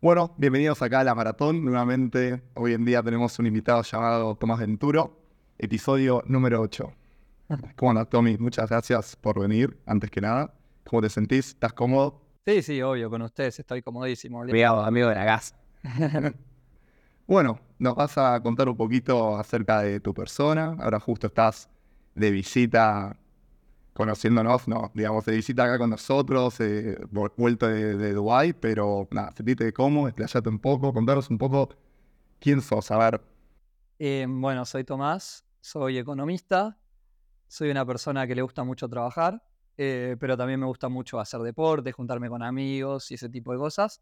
[0.00, 1.64] Bueno, bienvenidos acá a la maratón.
[1.64, 5.20] Nuevamente, hoy en día tenemos un invitado llamado Tomás Venturo,
[5.58, 6.92] episodio número 8.
[7.74, 8.38] ¿Cómo andas, Tommy?
[8.38, 10.54] Muchas gracias por venir, antes que nada.
[10.84, 11.48] ¿Cómo te sentís?
[11.48, 12.22] ¿Estás cómodo?
[12.46, 14.40] Sí, sí, obvio, con ustedes estoy comodísimo.
[14.40, 15.56] Amigo, amigo de la gas.
[17.26, 20.76] bueno, nos vas a contar un poquito acerca de tu persona.
[20.78, 21.68] Ahora justo estás
[22.14, 23.16] de visita
[23.98, 29.32] conociéndonos, no, digamos, de visita acá con nosotros, eh, vuelto de, de Dubái, pero nada,
[29.36, 31.70] sentite cómo, explayate un poco, contaros un poco
[32.38, 33.20] quién sos, a ver.
[33.98, 36.78] Eh, bueno, soy Tomás, soy economista,
[37.48, 39.42] soy una persona que le gusta mucho trabajar,
[39.76, 43.58] eh, pero también me gusta mucho hacer deporte, juntarme con amigos y ese tipo de
[43.58, 44.00] cosas.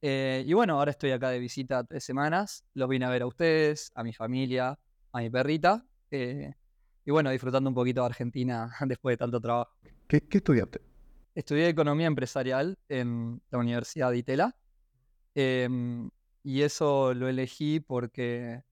[0.00, 3.90] y bueno, ahora estoy acá de visita tres semanas, los vine a ver a ustedes,
[3.96, 4.78] a mi familia,
[5.10, 5.84] a mi perrita
[7.04, 9.70] y bueno, disfrutando un poquito de Argentina después de tanto trabajo.
[10.08, 10.80] ¿Qué, estudiaste?
[11.34, 14.56] Estudié Economía Empresarial en la Universidad de Itela.
[15.34, 16.08] Em,
[16.42, 18.62] y eso lo elegí porque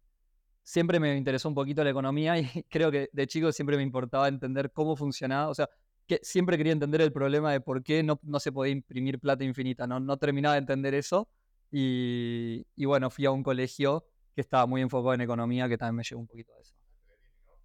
[0.62, 4.28] siempre me interesó un poquito la economía y creo que de chico siempre me importaba
[4.28, 5.48] entender cómo funcionaba.
[5.48, 5.68] O sea,
[6.06, 9.44] que siempre quería entender el problema de por qué no, no se podía imprimir plata
[9.44, 9.86] infinita.
[9.86, 11.28] No, no terminaba de entender eso.
[11.70, 15.96] Y, y bueno, fui a un colegio que estaba muy enfocado en economía, que también
[15.96, 16.74] me llevó un poquito de eso.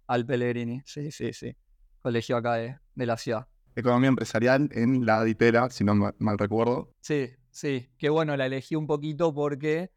[0.08, 1.54] Al Pellegrini, sí, sí, sí.
[2.00, 3.46] Colegio acá de, la ciudad.
[3.76, 6.94] Economía empresarial en la Ditera, si no mal, recuerdo.
[7.00, 7.90] Sí, sí.
[7.98, 9.92] Qué bueno, la elegí un poquito porque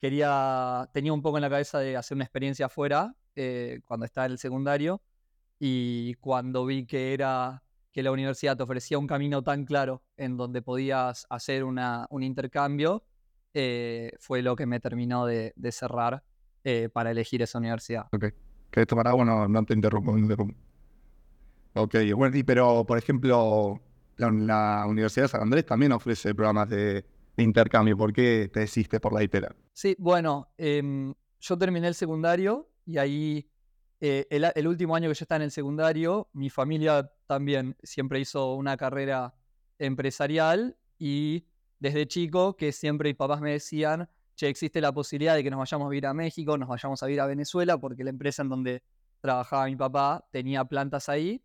[0.00, 4.26] quería, tenía un poco en la cabeza de hacer una experiencia afuera eh, cuando estaba
[4.26, 5.02] en el secundario
[5.58, 10.36] y cuando vi que era que la universidad te ofrecía un camino tan claro en
[10.36, 13.04] donde podías hacer una, un intercambio,
[13.52, 16.22] eh, fue lo que me terminó de, cerrar
[16.62, 18.06] eh, para elegir esa universidad.
[18.12, 18.30] Okay
[18.70, 20.14] que tomar agua, no, no te interrumpo,
[21.74, 23.80] Ok, bueno, y pero por ejemplo,
[24.16, 27.04] la, Universidad de San Andrés también ofrece programas de,
[27.38, 27.98] intercambio.
[27.98, 29.54] ¿Por qué te decidiste por la ITERA?
[29.74, 33.50] Sí, bueno, em, yo terminé el secundario y ahí
[34.00, 38.54] eh, el, último año que yo estaba en el secundario, mi familia también siempre hizo
[38.54, 39.34] una carrera
[39.78, 41.44] empresarial y
[41.78, 45.58] desde chico que siempre mis papás me decían, che, existe la posibilidad de que nos
[45.58, 48.50] vayamos a vivir a México, nos vayamos a vivir a Venezuela, porque la empresa en
[48.50, 48.82] donde
[49.20, 51.42] trabajaba mi papá tenía plantas ahí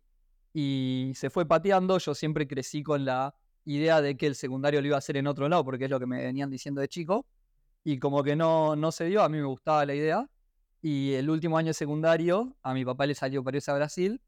[0.52, 1.98] y se fue pateando.
[1.98, 5.26] Yo siempre crecí con la idea de que el secundario lo iba a hacer en
[5.26, 7.26] otro lado, porque es lo que me venían diciendo de chico.
[7.84, 10.28] Y como que no, no se dio, a mí me gustaba la idea.
[10.80, 14.20] Y el último año de secundario, a mi papá le salió para irse a Brasil.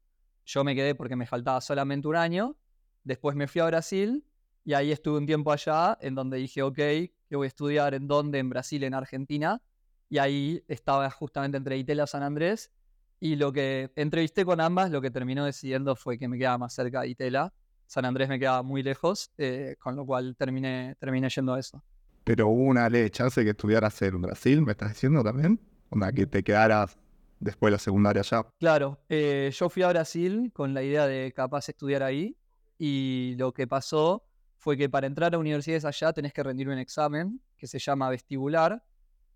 [0.45, 2.57] Yo me quedé porque me faltaba solamente un año.
[3.03, 4.25] Después me fui a Brasil
[4.63, 6.79] y ahí estuve un tiempo allá en donde dije, ok,
[7.27, 9.61] que voy a estudiar en dónde, en Brasil, en Argentina.
[10.09, 12.71] Y ahí estaba justamente entre Itela y San Andrés.
[13.19, 16.73] Y lo que entrevisté con ambas, lo que terminó decidiendo fue que me quedaba más
[16.73, 17.53] cerca de Itela.
[17.87, 21.83] San Andrés me quedaba muy lejos, eh, con lo cual terminé, terminé yendo a eso.
[22.23, 25.59] Pero hubo una ley chance que estudiaras en Brasil, ¿me estás diciendo también?
[25.91, 26.97] Una que te quedaras
[27.39, 28.47] después de la secundaria allá.
[28.59, 32.35] Claro, eh, yo fui a Brasil con la idea de capaz estudiar ahí.
[32.77, 34.25] Y lo que pasó
[34.65, 38.09] fue que para entrar a universidades allá tenés que rendir un examen que se llama
[38.09, 38.83] vestibular,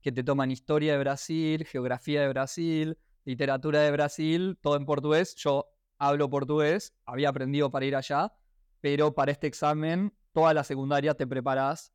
[0.01, 5.35] que te toman historia de Brasil, geografía de Brasil, literatura de Brasil, todo en portugués.
[5.35, 5.67] Yo
[5.99, 8.33] hablo portugués, había aprendido para ir allá,
[8.81, 11.93] pero para este examen, toda la secundaria te preparas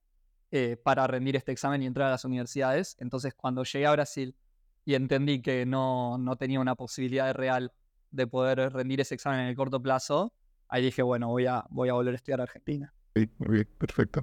[0.52, 2.96] eh, para rendir este examen y entrar a las universidades.
[3.00, 4.36] Entonces, cuando llegué a Brasil
[4.84, 7.72] y entendí que no, no tenía una posibilidad real
[8.12, 10.32] de poder rendir ese examen en el corto plazo,
[10.68, 12.94] ahí dije, bueno, voy a, voy a volver a estudiar a Argentina.
[13.14, 14.22] Sí, muy bien, perfecto.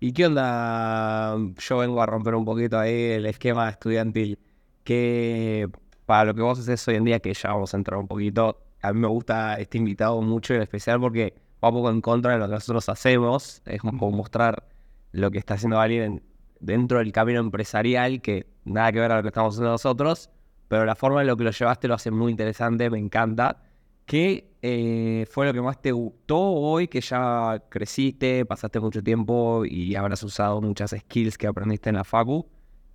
[0.00, 1.36] ¿Y qué onda?
[1.58, 4.38] Yo vengo a romper un poquito ahí el esquema estudiantil.
[4.84, 5.68] Que
[6.06, 8.62] para lo que vos haces hoy en día, que ya vamos a entrar un poquito,
[8.82, 11.34] a mí me gusta este invitado mucho en especial porque
[11.64, 13.62] va un poco en contra de lo que nosotros hacemos.
[13.66, 14.68] Es como mostrar
[15.12, 16.22] lo que está haciendo alguien
[16.60, 20.30] dentro del camino empresarial, que nada que ver a lo que estamos haciendo nosotros,
[20.68, 23.62] pero la forma en lo que lo llevaste lo hace muy interesante, me encanta.
[24.06, 29.64] ¿Qué eh, fue lo que más te gustó hoy que ya creciste, pasaste mucho tiempo
[29.64, 32.48] y habrás usado muchas skills que aprendiste en la Facu?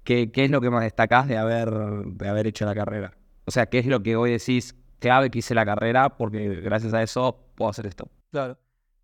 [0.04, 3.18] ¿Qué, es lo que más destacás de haber, de haber hecho la carrera?
[3.46, 6.94] O sea, ¿qué es lo que hoy decís, clave que hice la carrera porque gracias
[6.94, 8.10] a eso puedo hacer esto?
[8.32, 8.58] Claro,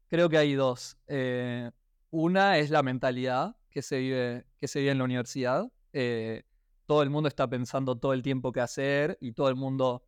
[0.07, 0.97] creo que hay dos.
[1.07, 1.69] Eh,
[2.11, 5.69] una es la mentalidad que se vive, que se vive en la universidad.
[5.91, 6.43] Eh,
[6.85, 10.03] todo el mundo está pensando todo el tiempo qué hacer y todo el mundo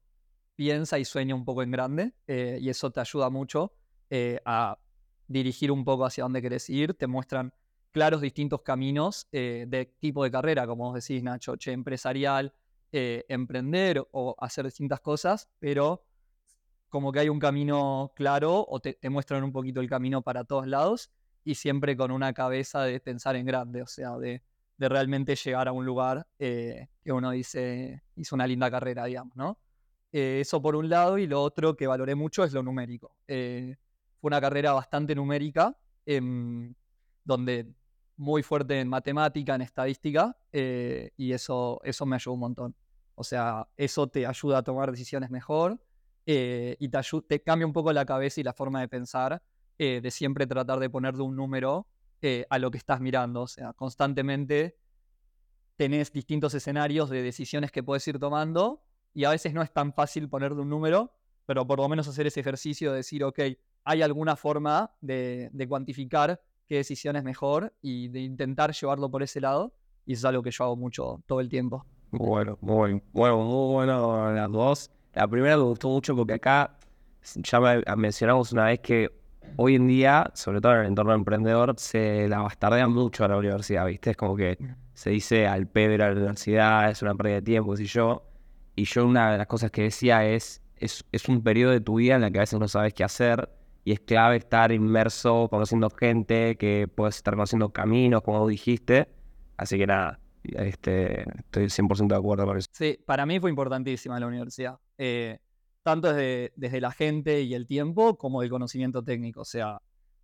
[0.55, 3.73] piensa y sueña un poco en grande eh, y eso te ayuda mucho
[4.09, 4.77] eh, a
[5.27, 6.93] dirigir un poco hacia dónde querés ir.
[6.93, 7.53] Te muestran
[7.91, 12.53] claros distintos caminos eh, de tipo de carrera, como vos decís, Nacho, che, empresarial,
[12.97, 16.05] emprender o hacer distintas cosas, pero
[16.87, 20.65] como que hay un camino claro o te, muestran un poquito el camino para todos
[20.65, 21.11] lados.
[21.43, 24.41] y siempre con una cabeza de pensar en grande, o sea, de,
[24.77, 29.59] de realmente llegar a un lugar que uno dice, hizo una linda carrera, digamos, ¿no?
[30.17, 33.17] Eh, eso por un lado, y lo otro que valoré mucho es lo numérico.
[33.27, 33.75] Eh,
[34.21, 36.73] fue una carrera bastante numérica, em,
[37.25, 37.67] donde
[38.15, 42.75] muy fuerte en matemática, en estadística, y eso, eso me ayudó un montón.
[43.15, 45.81] O sea, eso te ayuda a tomar decisiones mejor
[46.25, 49.43] y te, te cambia un poco la cabeza y la forma de pensar,
[49.77, 51.87] de siempre tratar de ponerle un número
[52.49, 53.41] a lo que estás mirando.
[53.41, 54.77] O sea, constantemente
[55.75, 58.81] tenés distintos escenarios de decisiones que puedes ir tomando
[59.15, 61.11] y a veces no es tan fácil ponerle un número,
[61.45, 63.39] pero por lo menos hacer ese ejercicio de decir, ok,
[63.85, 69.39] hay alguna forma de, cuantificar qué decisión es mejor y de intentar llevarlo por ese
[69.39, 69.73] lado.
[70.05, 71.85] Y eso es algo que yo hago mucho todo el tiempo.
[72.11, 74.91] Bueno, muy bueno, muy bueno las dos.
[75.13, 76.77] La primera me gustó mucho porque acá
[77.35, 77.59] ya
[77.95, 79.09] mencionamos una vez que
[79.55, 83.37] hoy en día, sobre todo en el entorno emprendedor, se la bastardea mucho a la
[83.37, 84.11] universidad, ¿viste?
[84.11, 84.57] Es como que
[84.93, 88.34] se dice al pedo de la universidad, es una pérdida de tiempo, y yo.
[88.75, 91.95] Y yo una de las cosas que decía es, es, es un periodo de tu
[91.95, 93.49] vida en el que a veces no sabes qué hacer
[93.85, 99.07] y es clave estar inmerso, conociendo gente, que puedes estar conociendo caminos, como dijiste.
[99.57, 102.67] Así que nada, este, estoy 100% de acuerdo con eso.
[102.71, 104.79] Sí, para mí fue importantísima la universidad.
[104.97, 105.37] Eh,
[105.83, 109.41] tanto desde, desde la gente y el tiempo como el conocimiento técnico.
[109.41, 109.79] O sea,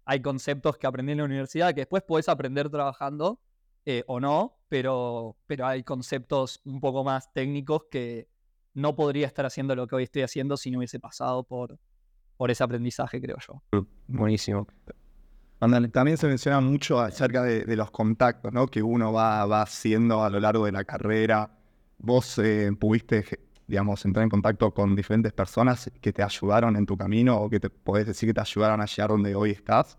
[0.06, 3.40] hay conceptos que aprendí en la universidad que después puedes aprender trabajando
[3.86, 8.28] eh, o no, pero, pero hay conceptos un poco más técnicos que
[8.74, 11.78] no podría estar haciendo lo que hoy estoy haciendo si no hubiese pasado por,
[12.38, 13.62] por ese aprendizaje, creo yo.
[13.72, 14.68] Mm, buenísimo.
[15.60, 18.66] También se menciona mucho acerca de, los contactos ¿no?
[18.66, 21.52] que uno va, va haciendo a lo largo de la carrera.
[22.00, 23.24] Vos eh, pudiste
[23.72, 27.60] digamos, entrar en contacto con diferentes personas que te ayudaron en tu camino o que
[27.60, 29.98] te podés decir que te ayudaron a llegar donde hoy estás.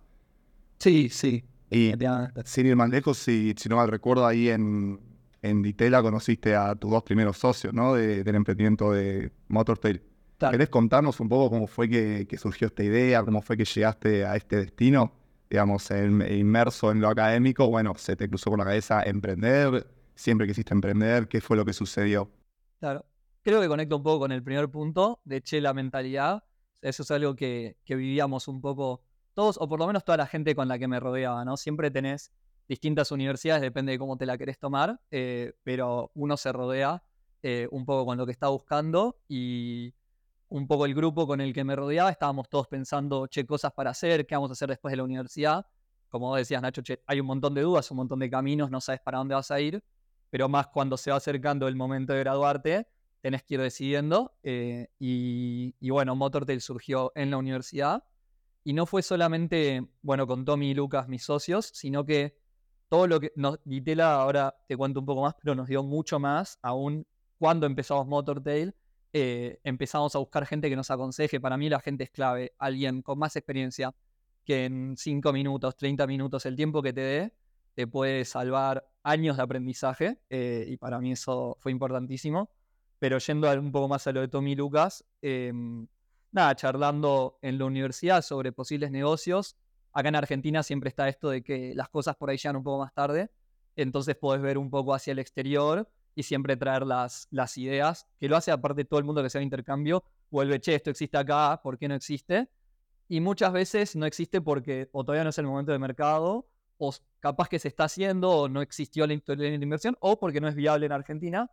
[0.78, 1.42] Sí, sí.
[1.70, 1.94] Y
[2.44, 5.00] sin ir más lejos, si, si no mal recuerdo, ahí en,
[5.42, 7.94] en Ditela conociste a tus dos primeros socios, ¿no?
[7.94, 10.02] del emprendimiento de Motortail.
[10.38, 14.34] ¿Querés contarnos un poco cómo fue que, surgió esta idea, cómo fue que llegaste a
[14.36, 15.12] este destino?
[15.50, 20.72] Digamos, inmerso en lo académico, bueno, se te cruzó por la cabeza emprender, siempre quisiste
[20.72, 22.30] emprender, ¿qué fue lo que sucedió?
[22.80, 23.04] Claro
[23.42, 26.44] creo que conecta un poco con el primer punto de che, la mentalidad.
[26.80, 29.02] Eso es algo que, vivíamos un poco
[29.34, 31.56] todos, o por lo menos toda la gente con la que me rodeaba, ¿no?
[31.56, 32.32] Siempre tenés
[32.68, 37.02] distintas universidades, depende de cómo te la querés tomar, eh, pero uno se rodea
[37.42, 39.94] eh, un poco con lo que está buscando y
[40.48, 43.90] un poco el grupo con el que me rodeaba, estábamos todos pensando, che, cosas para
[43.90, 45.66] hacer, qué vamos a hacer después de la universidad.
[46.08, 49.00] Como decías, Nacho, che, hay un montón de dudas, un montón de caminos, no sabes
[49.00, 49.82] para dónde vas a ir,
[50.28, 52.86] pero más cuando se va acercando el momento de graduarte,
[53.22, 54.34] tenés que ir decidiendo.
[54.42, 58.04] Eh, y, bueno, Motortail surgió en la universidad.
[58.64, 62.36] Y no fue solamente, bueno, con Tommy y Lucas, mis socios, sino que
[62.92, 66.18] todo lo que nos, Vitela, ahora te cuento un poco más, pero nos dio mucho
[66.18, 67.06] más aún
[67.38, 68.74] cuando empezamos Motortail.
[69.14, 71.40] Eh, empezamos a buscar gente que nos aconseje.
[71.40, 72.52] Para mí la gente es clave.
[72.58, 73.94] Alguien con más experiencia
[74.44, 77.32] que en 5 minutos, 30 minutos, el tiempo que te dé,
[77.72, 80.18] te puede salvar años de aprendizaje.
[80.28, 82.50] Eh, y para mí eso fue importantísimo.
[82.98, 85.86] Pero yendo un poco más a lo de Tommy Lucas, em,
[86.30, 89.56] nada, charlando en la universidad sobre posibles negocios.
[89.92, 92.78] Acá en Argentina siempre está esto de que las cosas por ahí llegan un poco
[92.78, 93.30] más tarde.
[93.76, 98.28] Entonces podés ver un poco hacia el exterior y siempre traer las, las ideas, que
[98.28, 101.78] lo hace aparte todo el mundo que sea intercambio, vuelve, che, esto existe acá, ¿por
[101.78, 102.50] qué no existe?
[103.08, 106.93] Y muchas veces no existe porque o todavía no es el momento de mercado, o
[107.20, 110.86] capaz que se está haciendo, o no existió la, inversión, o porque no es viable
[110.86, 111.50] en Argentina.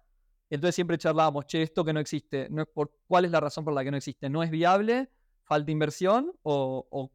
[0.50, 3.74] Entonces siempre charlábamos, che, esto que no existe, no, por, ¿cuál es la razón por
[3.74, 4.30] la que no existe?
[4.30, 5.10] ¿No es viable?
[5.44, 6.32] ¿Falta inversión?
[6.42, 7.12] ¿O, o,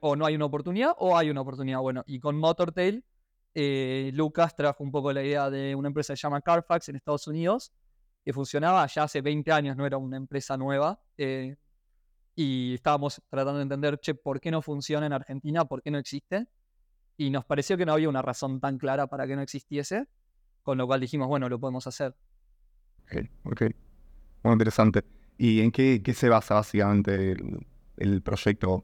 [0.00, 0.92] o no hay una oportunidad?
[0.98, 1.80] ¿O hay una oportunidad?
[1.80, 3.04] Bueno, y con Motortail,
[3.54, 6.96] eh, Lucas trajo un poco la idea de una empresa que se llama Carfax en
[6.96, 7.72] Estados Unidos,
[8.24, 11.00] que funcionaba ya hace 20 años, no era una empresa nueva.
[11.16, 11.56] Eh,
[12.34, 15.64] y estábamos tratando de entender, che, ¿por qué no funciona en Argentina?
[15.64, 16.46] ¿Por qué no existe?
[17.16, 20.06] Y nos pareció que no había una razón tan clara para que no existiese,
[20.62, 22.14] con lo cual dijimos, bueno, lo podemos hacer.
[23.44, 23.62] Ok,
[24.42, 25.04] Muy interesante.
[25.36, 27.36] ¿Y en qué, se basa básicamente
[27.96, 28.82] el, proyecto?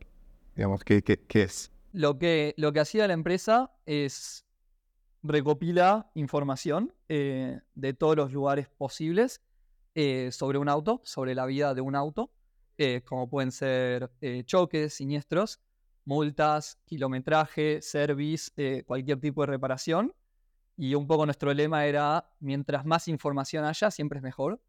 [0.58, 1.70] Digamos, ¿qué, qué, es?
[1.92, 4.44] Lo que, lo que hacía la empresa es
[5.22, 9.40] recopila información eh, de todos los lugares posibles
[9.94, 12.32] eh, sobre un auto, sobre la vida de un auto,
[12.76, 14.10] eh, como pueden ser
[14.46, 15.60] choques, siniestros,
[16.04, 20.12] multas, kilometraje, service, cualquier tipo de reparación.
[20.76, 24.60] Y un poco nuestro lema era, mientras más información haya, siempre es mejor.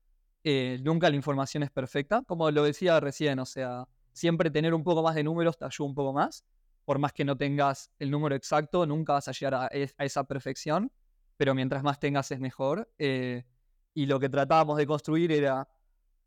[0.83, 3.87] Nunca la información es perfecta, como lo decía recién, o sea,
[4.19, 6.45] siempre tener un poco más de números te ayuda un poco más,
[6.85, 10.23] por más que no tengas el número exacto, nunca vas a llegar a, a esa
[10.25, 10.91] perfección,
[11.37, 12.91] pero mientras más tengas es mejor.
[12.97, 13.43] eh,
[13.95, 15.67] y lo que tratábamos de construir era,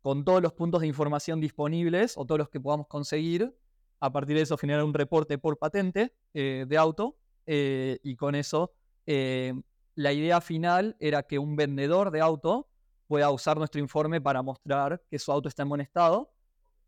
[0.01, 3.55] con todos los puntos de información disponibles o todos los que podamos conseguir,
[3.99, 8.35] a partir de eso generar un reporte por patente eh, de auto eh, y con
[8.35, 8.73] eso
[9.95, 12.67] la idea final era que un vendedor de auto
[13.07, 16.31] pueda usar nuestro informe para mostrar que su auto está en buen estado,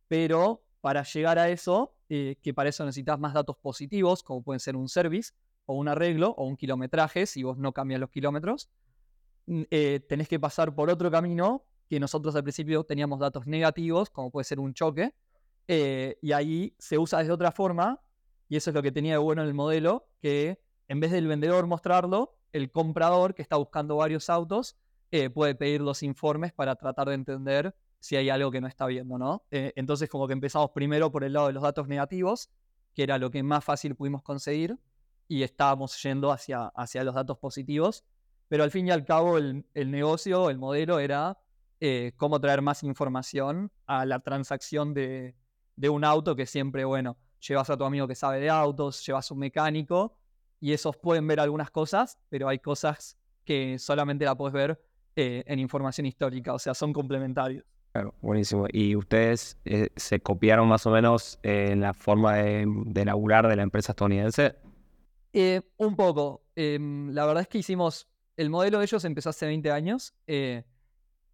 [0.07, 4.60] pero para llegar a eso, eh, que para eso necesitas más datos positivos, como pueden
[4.60, 5.34] ser un service
[5.65, 8.70] o un arreglo o un kilometraje, si vos no cambias los kilómetros,
[9.48, 14.12] mm, eh, tenés que pasar por otro camino que nosotros al principio teníamos datos negativos,
[14.12, 15.15] como puede ser un choque,
[15.68, 18.00] eh, y ahí se usa de otra forma,
[18.48, 21.25] y eso es lo que tenía de bueno en el modelo, que en vez del
[21.25, 24.77] vendedor mostrarlo, el comprador que está buscando varios autos
[25.10, 28.85] eh, puede pedir los informes para tratar de entender si hay algo que no está
[28.85, 29.45] viendo, ¿no?
[29.50, 32.51] Eh, entonces como que empezamos primero por el lado de los datos negativos,
[32.93, 34.77] que era lo que más fácil pudimos conseguir,
[35.27, 38.05] y estábamos yendo hacia, hacia los datos positivos,
[38.47, 41.39] pero al fin y al cabo el, el negocio, el modelo era
[41.79, 45.35] eh, cómo traer más información a la transacción de,
[45.75, 49.31] de un auto que siempre, bueno, llevas a tu amigo que sabe de autos, llevas
[49.31, 50.15] un mecánico
[50.59, 54.79] y esos pueden ver algunas cosas, pero hay cosas que solamente la puedes ver
[55.15, 57.65] eh, en información histórica, o sea, son complementarios.
[57.95, 58.65] Claro, buenísimo.
[58.73, 63.55] ¿Y ustedes eh, se copiaron más o menos en la forma de, de laburar de
[63.55, 64.57] la empresa estadounidense?
[65.31, 66.43] Eh, un poco.
[66.57, 70.65] Em, la verdad es que hicimos, el modelo de ellos empezó hace 20 años eh,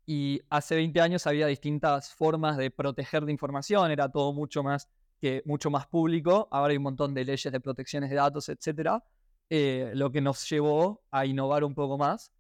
[0.05, 4.87] y hace 20 años había distintas formas de proteger de información, era todo mucho más,
[5.19, 9.03] que, mucho más público, ahora hay un montón de leyes de protecciones de datos, etcétera,
[9.49, 12.31] eh, lo que nos llevó a innovar un poco más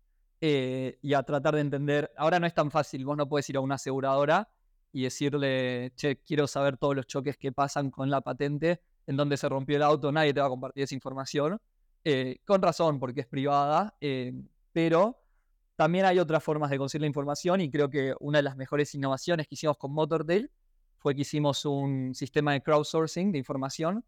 [0.43, 3.57] eh, y a tratar de entender, ahora no es tan fácil, vos no puedes ir
[3.57, 4.49] a una aseguradora
[4.91, 9.37] y decirle, che, quiero saber todos los choques que pasan con la patente, en donde
[9.37, 11.59] se rompió el auto, nadie te va a compartir esa información,
[12.03, 14.33] eh, con razón, porque es privada, eh,
[14.73, 15.21] pero
[15.75, 18.93] también hay otras formas de conseguir la información y creo que una de las mejores
[18.95, 20.49] innovaciones que hicimos con Motordale
[20.97, 24.03] fue que hicimos un sistema de crowdsourcing de información,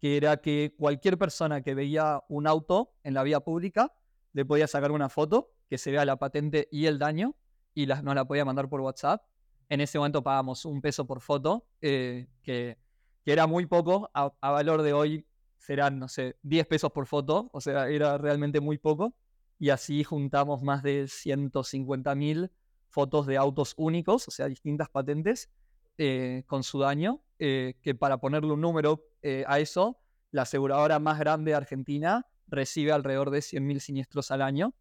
[0.00, 3.92] que era que cualquier persona que veía un auto en la vía pública
[4.32, 7.34] le podía sacar una foto que se vea la patente y el daño
[7.72, 9.24] y las, nos la podía mandar por WhatsApp.
[9.70, 12.76] En ese momento pagamos un peso por foto, eh, que,
[13.24, 15.26] era muy poco, a, valor de hoy
[15.56, 19.14] serán, no sé, 10 pesos por foto, o sea, era realmente muy poco.
[19.58, 22.50] Y así juntamos más de 150.000
[22.90, 25.48] fotos de autos únicos, o sea, distintas patentes,
[25.96, 29.06] eh, con su daño, eh, que para ponerle un número
[29.46, 29.96] a eso,
[30.32, 34.74] la aseguradora más grande de Argentina recibe alrededor de 100.000 siniestros al año,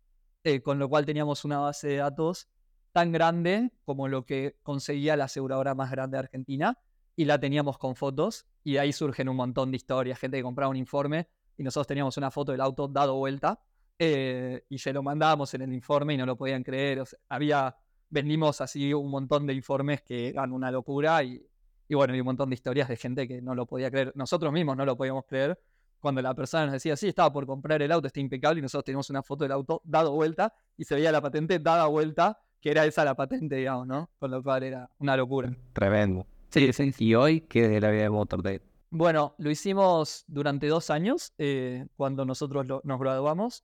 [0.43, 2.50] eh, con lo cual teníamos una base de datos
[2.91, 6.77] tan grande como lo que conseguía la aseguradora más grande de Argentina,
[7.15, 10.43] y la teníamos con fotos, y de ahí surgen un montón de historias, gente que
[10.43, 13.60] compraba un informe, y nosotros teníamos una foto del auto dado vuelta,
[14.00, 17.03] eh, y se lo mandábamos en el informe y no lo podían creer.
[17.29, 17.75] Había,
[18.10, 21.45] vendimos así un montón de informes que eran una locura y,
[21.88, 24.12] y bueno, y un montón de historias de gente que no lo podía creer.
[24.15, 25.60] Nosotros mismos no lo podíamos creer
[26.01, 28.84] cuando la persona nos decía, sí, estaba por comprar el auto, está impecable, y nosotros
[28.86, 32.72] teníamos una foto del auto dado vuelta y se veía la patente dada vuelta, que
[32.72, 34.10] era esa la patente, digamos, ¿no?
[34.20, 35.55] Con lo cual era una locura.
[35.74, 36.25] Tremendo.
[36.50, 36.91] Sí, sí.
[36.98, 38.62] ¿Y hoy qué de la vida de Motordale?
[38.89, 43.63] Bueno, lo hicimos durante dos años, eh, cuando nosotros lo- nos graduamos.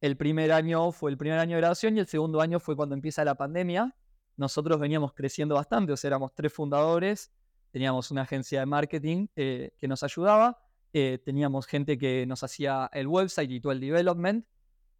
[0.00, 2.94] El primer año fue el primer año de graduación y el segundo año fue cuando
[2.94, 3.94] empieza la pandemia.
[4.36, 7.30] Nosotros veníamos creciendo bastante, o sea, éramos tres fundadores,
[7.70, 10.58] teníamos una agencia de marketing eh, que nos ayudaba,
[10.94, 14.46] eh, teníamos gente que nos hacía el website y todo el development,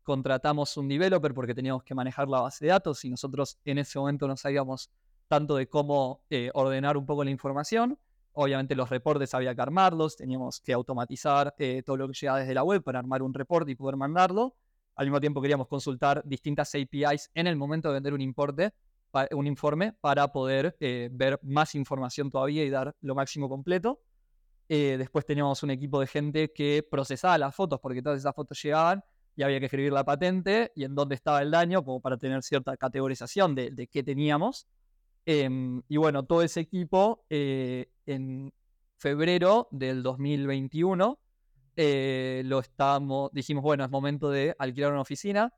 [0.03, 3.99] contratamos un developer porque teníamos que manejar la base de datos y nosotros en ese
[3.99, 4.91] momento no sabíamos
[5.29, 7.99] tanto de cómo eh, ordenar un poco la información.
[8.33, 12.55] Obviamente los reportes había que armarlos, teníamos que automatizar eh, todo lo que llegaba desde
[12.55, 14.57] la web para armar un reporte y poder mandarlo.
[14.95, 18.73] Al mismo tiempo queríamos consultar distintas APIs en el momento de vender un importe,
[19.33, 24.01] un informe para poder ver más información todavía y dar lo máximo completo.
[24.75, 28.63] Eh, después teníamos un equipo de gente que procesaba las fotos porque todas esas fotos
[28.63, 29.05] llegaban
[29.37, 32.43] y había que escribir la patente y en dónde estaba el daño como para tener
[32.43, 34.67] cierta categorización de, de qué teníamos.
[35.27, 38.51] Em, y bueno, todo ese equipo eh, en
[38.97, 41.19] febrero del 2021
[41.77, 45.53] eh, lo estábamos, dijimos, bueno, es momento de alquilar una oficina.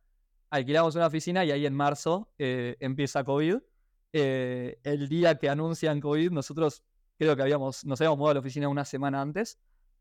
[0.51, 3.59] Alquilamos una oficina y ahí en marzo eh, empieza COVID.
[4.13, 6.83] Eh, el día que anuncian COVID, nosotros
[7.25, 9.59] creo que habíamos, nos habíamos mudado a la oficina una semana antes.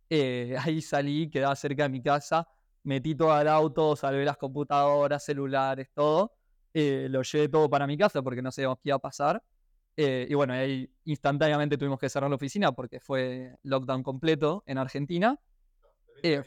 [0.10, 2.48] Eh, ahí salí, quedaba cerca de mi casa,
[2.84, 6.34] metí todo al auto, salvé las computadoras, celulares, todo.
[6.74, 9.44] Eh, lo llevé todo para mi casa porque no sabíamos qué iba a pasar.
[9.96, 14.77] Eh, y bueno, ahí instantáneamente tuvimos que cerrar la oficina porque fue lockdown completo en
[14.77, 15.39] Argentina.
[16.24, 16.42] Eh,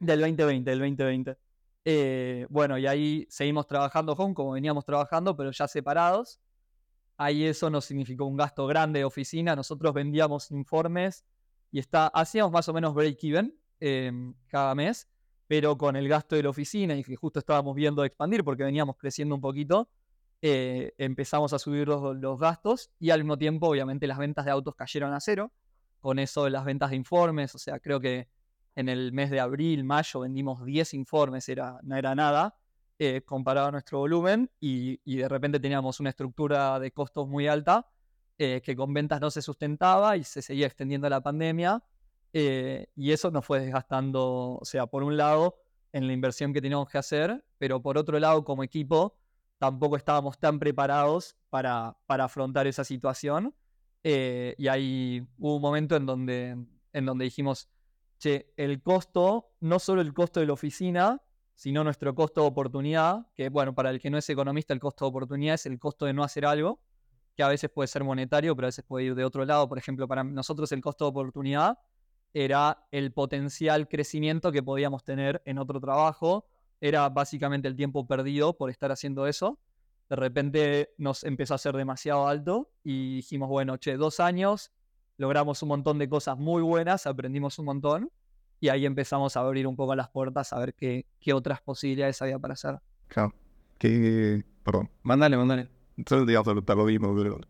[0.00, 1.36] del 2020, del 2020.
[1.86, 6.40] Eh, bueno, y ahí seguimos trabajando home como veníamos trabajando, pero ya separados.
[7.16, 9.54] Ahí eso nos significó un gasto grande de oficina.
[9.54, 11.24] Nosotros vendíamos informes
[11.70, 15.08] y está, hacíamos más o menos break-even em, cada mes,
[15.46, 18.96] pero con el gasto de la oficina y que justo estábamos viendo expandir porque veníamos
[18.96, 19.88] creciendo un poquito,
[20.42, 24.50] eh, empezamos a subir los, los, gastos y al mismo tiempo, obviamente, las ventas de
[24.50, 25.52] autos cayeron a cero.
[26.00, 28.28] Con eso, las ventas de informes, o sea, creo que
[28.74, 32.56] en el mes de abril, mayo, vendimos 10 informes, era, no era nada,
[32.98, 37.88] eh, comparado a nuestro volumen, y, de repente teníamos una estructura de costos muy alta,
[38.38, 41.82] eh, que con ventas no se sustentaba y se seguía extendiendo la pandemia,
[42.32, 45.56] eh, y eso nos fue desgastando, o sea, por un lado,
[45.92, 49.16] en la inversión que teníamos que hacer, pero por otro lado, como equipo,
[49.58, 53.54] tampoco estábamos tan preparados para, para afrontar esa situación.
[54.04, 56.56] y ahí hubo un momento en donde,
[56.92, 57.68] en donde dijimos,
[58.56, 61.20] el costo, no solo el costo de la oficina,
[61.54, 65.04] sino nuestro costo de oportunidad, que bueno, para el que no es economista, el costo
[65.04, 66.80] de oportunidad es el costo de no hacer algo,
[67.36, 69.68] que a veces puede ser monetario, pero a veces puede ir de otro lado.
[69.68, 71.78] Por ejemplo, para nosotros el costo de oportunidad
[72.32, 76.46] era el potencial crecimiento que podíamos tener en otro trabajo,
[76.80, 79.58] era básicamente el tiempo perdido por estar haciendo eso.
[80.08, 84.72] De repente nos empezó a ser demasiado alto y dijimos, bueno, che, dos años,
[85.16, 88.12] logramos un montón de cosas muy buenas, aprendimos un montón
[88.64, 92.22] y ahí empezamos a abrir un poco las puertas a ver qué, qué otras posibilidades
[92.22, 92.78] había para hacer.
[93.08, 93.34] Claro.
[93.76, 94.88] Que, perdón.
[95.02, 95.68] Mándale, mándale.
[96.08, 97.40] Solo te iba a preguntar lo mismo, pero...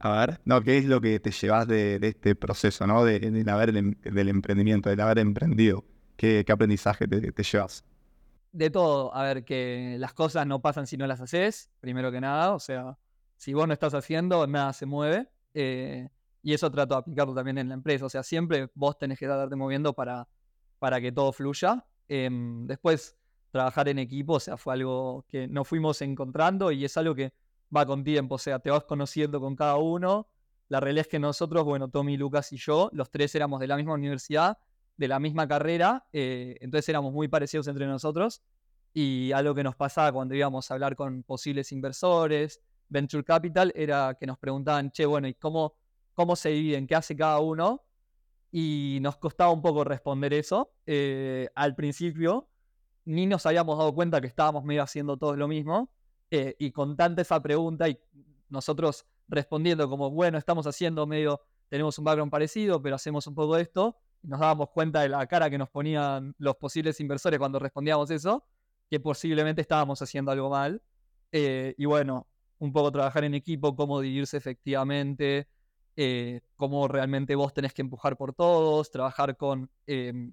[0.00, 0.40] A ver.
[0.44, 3.04] No, ¿qué es lo que te llevas de, este proceso, ¿no?
[3.04, 5.84] De, haber, em, del emprendimiento, del haber emprendido.
[6.16, 7.84] ¿Qué, qué aprendizaje te, te, llevas?
[8.50, 9.14] De todo.
[9.14, 12.54] A ver, que las cosas no pasan si no las haces, primero que nada.
[12.54, 12.98] O sea,
[13.36, 15.28] si vos no estás haciendo, nada se mueve.
[15.54, 16.08] Eh,
[16.42, 18.06] y eso trato de aplicarlo también en la empresa.
[18.06, 20.26] O sea, siempre vos tenés que estarte moviendo para,
[20.80, 21.86] para que todo fluya.
[22.08, 23.16] Em, después,
[23.52, 27.32] trabajar en equipo, o sea, fue algo que nos fuimos encontrando y es algo que
[27.74, 28.34] va con tiempo.
[28.34, 30.26] O sea, te vas conociendo con cada uno.
[30.68, 33.76] La realidad es que nosotros, bueno, Tommy, Lucas y yo, los tres éramos de la
[33.76, 34.58] misma universidad,
[34.96, 38.42] de la misma carrera, eh, entonces éramos muy parecidos entre nosotros.
[38.92, 44.16] Y algo que nos pasaba cuando íbamos a hablar con posibles inversores, Venture Capital, era
[44.18, 45.76] que nos preguntaban, che, bueno, ¿y cómo
[46.20, 47.82] cómo se dividen, qué hace cada uno.
[48.52, 50.72] Y nos costaba un poco responder eso.
[50.86, 52.48] Eh, al principio
[53.04, 55.90] ni nos habíamos dado cuenta que estábamos medio haciendo todos lo mismo.
[56.30, 57.98] Eh, y con tanta esa pregunta y
[58.48, 63.56] nosotros respondiendo como, bueno, estamos haciendo medio, tenemos un background parecido, pero hacemos un poco
[63.56, 68.10] esto, nos dábamos cuenta de la cara que nos ponían los posibles inversores cuando respondíamos
[68.10, 68.44] eso,
[68.88, 70.82] que posiblemente estábamos haciendo algo mal.
[71.32, 75.48] Eh, y bueno, un poco trabajar en equipo, cómo dividirse efectivamente,
[76.02, 80.32] eh, cómo realmente vos tenés que empujar por todos, trabajar con em,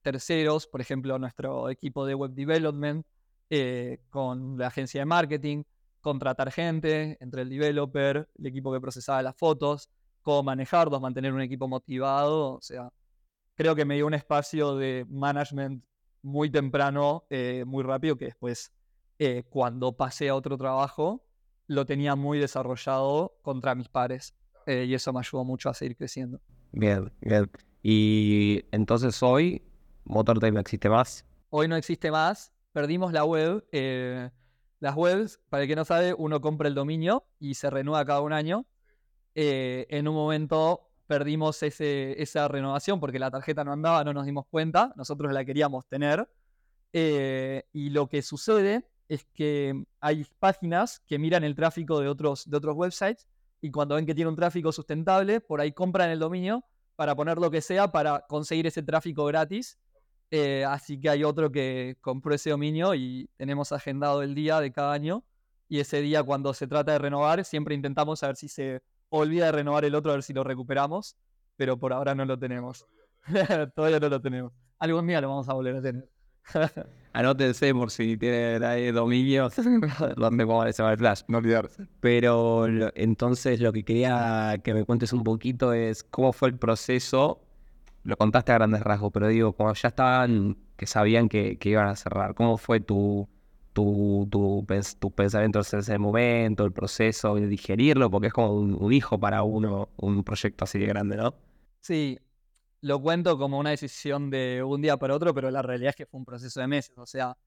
[0.00, 3.06] terceros, por ejemplo, nuestro equipo de web development,
[3.50, 5.64] eh, con la agencia de marketing,
[6.00, 9.90] contratar gente entre el developer, el equipo que procesaba las fotos,
[10.22, 12.90] cómo manejarlos, mantener un equipo motivado, o sea,
[13.54, 15.84] creo que me dio un espacio de management
[16.22, 18.72] muy temprano, eh, muy rápido, que después,
[19.50, 21.22] cuando pasé a otro trabajo,
[21.66, 24.34] lo tenía muy desarrollado contra mis pares.
[24.66, 26.40] Eh, y eso me ayudó mucho a seguir creciendo.
[26.72, 27.50] Bien, bien.
[27.82, 29.62] Y entonces hoy,
[30.04, 31.24] MotorTime no existe más.
[31.50, 33.64] Hoy no existe más, perdimos la web.
[33.72, 34.30] Eh,
[34.80, 38.20] las webs, para el que no sabe, uno compra el dominio y se renueva cada
[38.20, 38.66] un año.
[39.34, 44.26] Eh, en un momento perdimos ese, esa renovación porque la tarjeta no andaba, no nos
[44.26, 46.28] dimos cuenta, nosotros la queríamos tener.
[46.92, 52.56] y lo que sucede es que hay páginas que miran el tráfico de otros, de
[52.56, 53.26] otros websites
[53.62, 56.64] y cuando ven que tiene un tráfico sustentable, por ahí compran el dominio
[56.96, 59.78] para poner lo que sea para conseguir ese tráfico gratis.
[60.32, 64.72] Eh, así que hay otro que compró ese dominio y tenemos agendado el día de
[64.72, 65.24] cada año.
[65.68, 69.52] Y ese día, cuando se trata de renovar, siempre intentamos saber si se olvida de
[69.52, 71.16] renovar el otro, a ver si lo recuperamos.
[71.56, 72.84] Pero por ahora no lo tenemos.
[73.76, 74.52] Todavía no lo tenemos.
[74.80, 76.11] Algún día lo vamos a volver a tener.
[77.12, 79.54] Anótense por si tienen ahí dominios
[80.16, 81.22] donde va el flash.
[81.28, 81.86] No olvidarse.
[82.00, 87.42] Pero entonces lo que quería que me cuentes un poquito es cómo fue el proceso.
[88.04, 91.96] Lo contaste a grandes rasgos, pero digo, cuando ya estaban, que sabían que, iban a
[91.96, 93.28] cerrar, ¿cómo fue tu,
[93.72, 94.66] tu, tu,
[94.98, 98.10] tu pensamiento en ese momento, el proceso de digerirlo?
[98.10, 101.34] Porque es como un hijo para uno, un proyecto así de grande, ¿no?
[101.80, 102.18] Sí,
[102.82, 106.06] lo cuento como una decisión de un día para otro, pero la realidad es que
[106.06, 106.98] fue un proceso de meses.
[106.98, 107.38] O sea,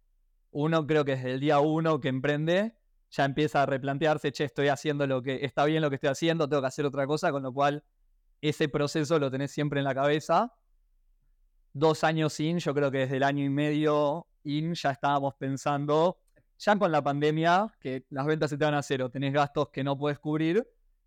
[0.51, 2.73] uno creo que desde el día uno que emprende
[3.11, 6.49] ya empieza a replantearse, che, estoy haciendo lo que está bien lo que estoy haciendo,
[6.49, 7.83] tengo que hacer otra cosa, con lo cual
[8.41, 10.53] ese proceso lo tenés siempre en la cabeza.
[11.73, 16.17] dos años in, yo creo que desde el año y medio in ya estábamos pensando,
[16.57, 19.83] ya con la pandemia, que las ventas se te van a cero, tenés gastos que
[19.83, 20.65] no puedes cubrir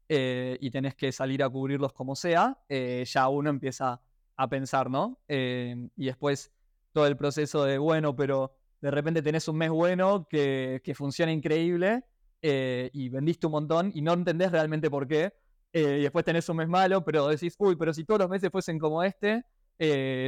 [0.08, 4.02] eh, y tenés que salir a cubrirlos como sea, eh, ya uno empieza
[4.38, 5.18] a pensar, ¿no?
[5.28, 6.50] Eh, y después
[6.92, 11.30] todo el proceso de, bueno, pero de repente tenés un mes bueno que, que funciona
[11.32, 12.04] increíble
[12.40, 15.34] y vendiste un montón y no entendés realmente por qué.
[15.72, 18.78] y después tenés un mes malo, pero decís, uy, pero si todos los meses fuesen
[18.78, 19.44] como este,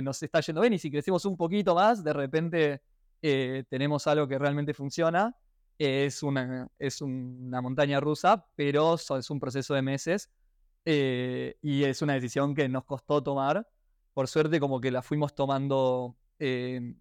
[0.03, 2.83] nos está yendo bien y si crecemos un poquito más, de repente
[3.69, 5.35] tenemos algo que realmente funciona
[5.81, 10.31] es una, es una montaña rusa, pero es un proceso de meses
[10.85, 13.67] eh, y es una decisión que nos costó tomar.
[14.13, 16.95] Por suerte, como que la fuimos tomando, eh,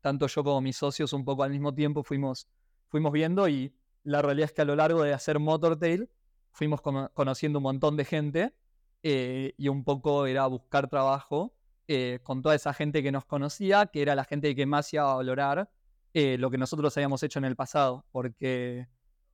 [0.00, 2.48] tanto yo como mis socios, un poco al mismo tiempo, fuimos,
[2.88, 6.08] fuimos viendo y la realidad es que a lo largo de hacer Motortail
[6.52, 8.54] fuimos conociendo un montón de gente
[9.02, 11.54] eh, y un poco era buscar trabajo
[12.22, 15.16] con toda esa gente que nos conocía, que era la gente que más iba a
[15.16, 15.68] valorar
[16.16, 18.86] eh, lo que nosotros habíamos hecho en el pasado, porque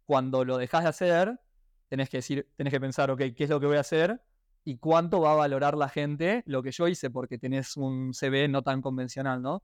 [0.07, 1.41] cuando lo dejas de hacer,
[1.89, 4.19] tenés que decir, tenés que pensar, ok, ¿qué es lo que voy a hacer?
[4.65, 8.49] Y cuánto va a valorar la gente lo que yo hice, porque tenés un CV
[8.49, 9.63] no tan convencional, ¿no?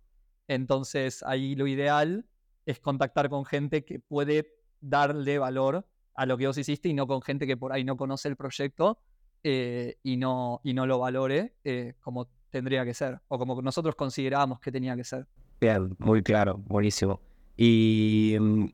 [0.48, 2.26] Entonces ahí lo ideal
[2.64, 7.06] es contactar con gente que puede darle valor a lo que vos hiciste y no
[7.06, 8.98] con gente que por ahí no conoce el proyecto
[9.42, 13.94] eh, y, no, y no lo valore eh, como tendría que ser o como nosotros
[13.94, 15.26] considerábamos que tenía que ser.
[15.60, 17.20] Bien, muy claro, buenísimo.
[17.56, 18.66] ¿Y mm,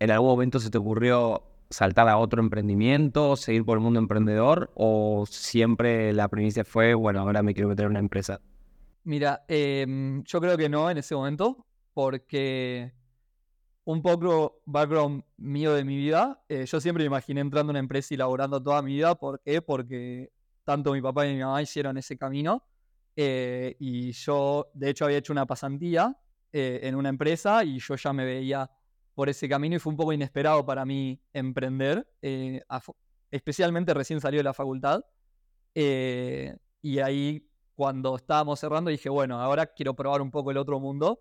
[0.00, 4.70] en algún momento se te ocurrió saltar a otro emprendimiento, seguir por el mundo emprendedor
[4.74, 8.40] o siempre la primicia fue, bueno, ahora me quiero meter en una empresa?
[9.04, 12.92] Mira, em, yo creo que no en ese momento, porque
[13.84, 17.78] un poco background mío de mi vida, eh, yo siempre me imaginé entrando en una
[17.78, 19.14] empresa y laborando toda mi vida.
[19.14, 19.62] ¿Por qué?
[19.62, 20.30] Porque
[20.62, 22.64] tanto mi papá y mi mamá hicieron ese camino.
[23.16, 26.14] Eh, y yo, de hecho, había hecho una pasantía
[26.52, 28.70] eh, en una empresa y yo ya me veía
[29.18, 32.62] por ese camino y fue un poco inesperado para mí emprender, eh,
[33.32, 35.04] especialmente recién salió de la facultad.
[35.74, 41.20] y ahí, cuando estábamos cerrando, dije, bueno, ahora quiero probar un poco el otro mundo.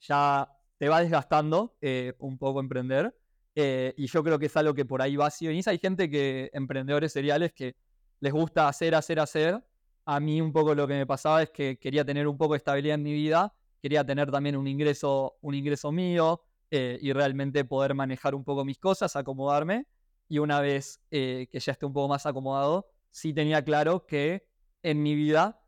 [0.00, 1.74] Ya te va desgastando
[2.18, 3.16] un poco emprender.
[3.54, 5.46] y yo creo que es algo que por ahí va así.
[5.46, 7.76] Hay gente que, emprendedores seriales, que
[8.20, 9.64] les gusta hacer, hacer, hacer
[10.04, 12.58] a mí un poco lo que me pasaba es que quería tener un poco de
[12.58, 17.64] estabilidad en mi vida, quería tener también un ingreso, un ingreso mío eh, y realmente
[17.64, 19.86] poder manejar un poco mis cosas, acomodarme.
[20.28, 24.46] Y una vez eh, que ya esté un poco más acomodado, sí tenía claro que
[24.82, 25.62] en mi vida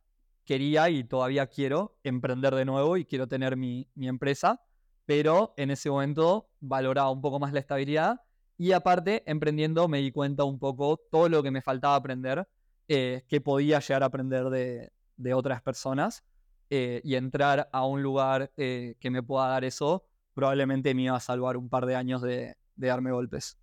[0.44, 4.60] quería y todavía quiero emprender de nuevo y quiero tener mi, mi empresa,
[5.06, 8.20] pero en ese momento valoraba un poco más la estabilidad
[8.58, 12.46] y aparte, emprendiendo me di cuenta un poco todo lo que me faltaba aprender
[12.88, 16.24] eh, que podía llegar a aprender de, otras personas
[16.68, 20.04] y entrar a un lugar que me pueda dar eso,
[20.40, 23.58] probablemente me iba a salvar un par de años de, darme golpes.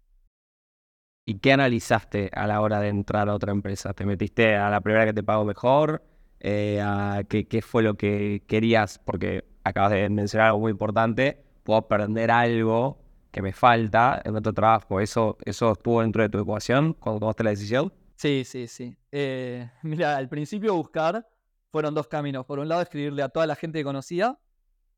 [1.26, 3.94] ¿Y qué analizaste a la hora de entrar a otra empresa?
[3.94, 6.04] ¿Te metiste a la primera que te pago mejor?
[6.40, 9.00] ¿qué, fue lo que querías?
[9.00, 11.44] Porque acabas de mencionar algo muy importante.
[11.64, 13.00] Puedo aprender algo
[13.32, 15.02] que me falta en otro trabajo.
[15.02, 17.92] ¿Eso, eso estuvo dentro de tu ecuación cuando tomaste la decisión?
[18.18, 18.96] Sí, sí, sí.
[19.12, 21.28] Eh, mira, al principio buscar
[21.72, 22.46] fueron dos caminos.
[22.46, 24.38] Por un lado, escribirle a toda la gente que conocía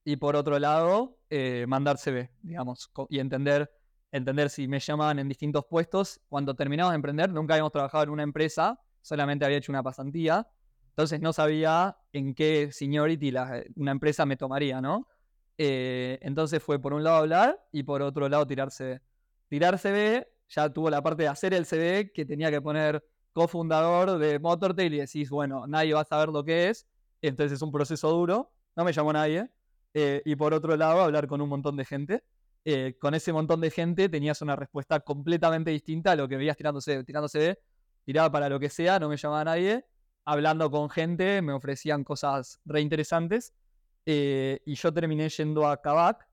[0.03, 3.71] y por otro lado, eh, mandar CV, digamos, y entender,
[4.11, 6.21] entender si me llamaban en distintos puestos.
[6.29, 10.47] Cuando terminamos de emprender, nunca habíamos trabajado en una empresa, solamente había hecho una pasantía.
[10.89, 13.33] Entonces no sabía en qué seniority
[13.75, 15.07] una empresa me tomaría, ¿no?
[15.57, 19.01] Eh, entonces fue por un lado hablar y por otro lado tirarse.
[19.47, 24.17] Tirar CV ya tuvo la parte de hacer el CD que tenía que poner cofundador
[24.17, 26.87] de Motortail y decís, bueno, nadie va a saber lo que es,
[27.21, 29.49] entonces es un proceso duro, no me llamó nadie.
[29.93, 32.23] Eh, y por otro lado, hablar con un montón de gente.
[32.65, 36.57] Eh, con ese montón de gente tenías una respuesta completamente distinta a lo que veías
[36.57, 37.57] tirándose, tirándose
[38.03, 39.85] tiraba para lo que sea, no me llamaba nadie.
[40.25, 43.53] Hablando con gente, me ofrecían cosas reinteresantes.
[44.05, 46.27] Eh, y yo terminé yendo a Kavak.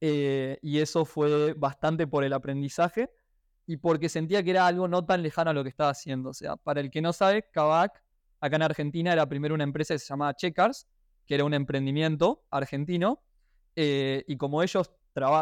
[0.00, 3.10] y eso fue bastante por el aprendizaje
[3.66, 6.30] y porque sentía que era algo no tan lejano a lo que estaba haciendo.
[6.30, 8.02] O sea, para el que no sabe, Kavak,
[8.40, 10.88] acá en Argentina, era primero una empresa que se llamaba Checkers,
[11.26, 13.22] que era un emprendimiento argentino,
[13.76, 14.90] eh, y como ellos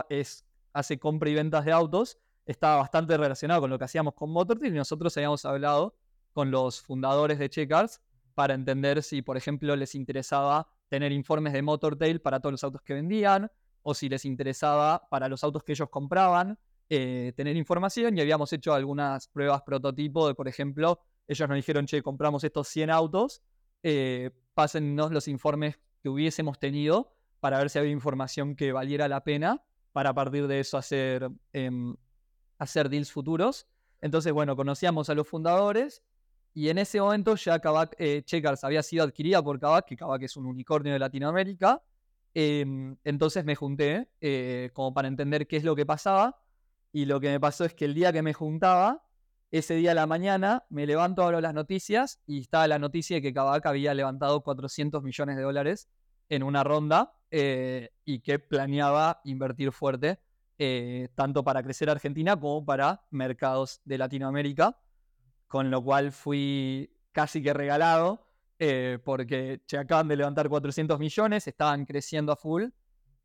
[0.08, 4.30] es, hace compra y ventas de autos, estaba bastante relacionado con lo que hacíamos con
[4.30, 5.94] Motortail y nosotros habíamos hablado
[6.32, 8.00] con los fundadores de Checkers
[8.34, 12.82] para entender si, por ejemplo, les interesaba tener informes de Motortail para todos los autos
[12.82, 13.50] que vendían,
[13.82, 18.52] o si les interesaba para los autos que ellos compraban, eh, tener información y habíamos
[18.52, 23.42] hecho algunas pruebas prototipo de, por ejemplo, ellos nos dijeron, che, compramos estos 100 autos,
[23.82, 29.24] eh, pásennos los informes que hubiésemos tenido para ver si había información que valiera la
[29.24, 29.62] pena
[29.92, 31.96] para a partir de eso hacer, em,
[32.58, 33.66] hacer deals futuros.
[34.00, 36.02] Entonces, bueno, conocíamos a los fundadores
[36.54, 40.22] y en ese momento ya Kavak, eh, Checkers había sido adquirida por Kavak, que Kavak
[40.22, 41.82] es un unicornio de Latinoamérica.
[42.34, 46.42] Em, entonces me junté eh, como para entender qué es lo que pasaba.
[46.92, 49.07] Y lo que me pasó es que el día que me juntaba,
[49.50, 53.22] ese día a la mañana, me levanto, abro las noticias y estaba la noticia de
[53.22, 55.88] que Kavak había levantado 400 millones de dólares
[56.28, 60.18] en una ronda eh, y que planeaba invertir fuerte,
[60.58, 64.78] eh, tanto para crecer Argentina como para mercados de Latinoamérica,
[65.46, 68.26] con lo cual fui casi que regalado,
[68.58, 72.64] eh, porque se acaban de levantar 400 millones, estaban creciendo a full,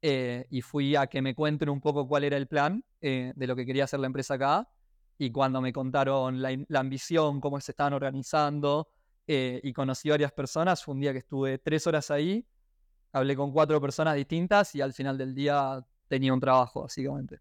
[0.06, 3.66] y fui a que me cuenten un poco cuál era el plan de lo que
[3.66, 4.68] quería hacer la empresa acá,
[5.18, 8.88] y cuando me contaron la, la ambición, cómo se estaban organizando,
[9.26, 12.46] y conocí varias personas, fue un día que estuve tres horas ahí,
[13.14, 17.40] hablé con cuatro personas distintas y al final del día tenía un trabajo, básicamente.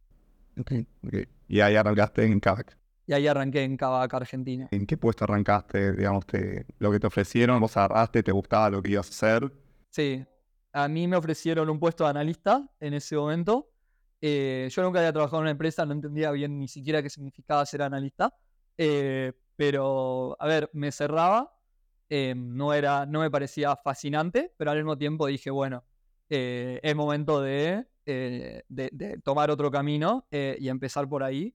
[0.60, 1.26] Okay, okay.
[1.48, 2.78] Y ahí arrancaste en Kavak.
[3.06, 4.68] Y ahí arranqué en Kavak, Argentina.
[4.70, 5.92] ¿En qué puesto arrancaste?
[5.92, 9.52] Digamos, te, lo que te ofrecieron, vos agarraste, te gustaba lo que ibas a hacer.
[9.90, 10.24] Sí,
[10.72, 13.71] a mí me ofrecieron un puesto de analista en ese momento.
[14.22, 17.66] Eh, yo nunca había trabajado en una empresa, no entendía bien ni siquiera qué significaba
[17.66, 18.34] ser analista.
[18.78, 21.52] Eh, pero, a ver, me cerraba
[22.14, 25.82] Em, no, era, no me parecía fascinante, pero al mismo tiempo dije, bueno,
[26.28, 31.54] eh, es momento de, eh, de, tomar otro camino eh, y empezar por ahí.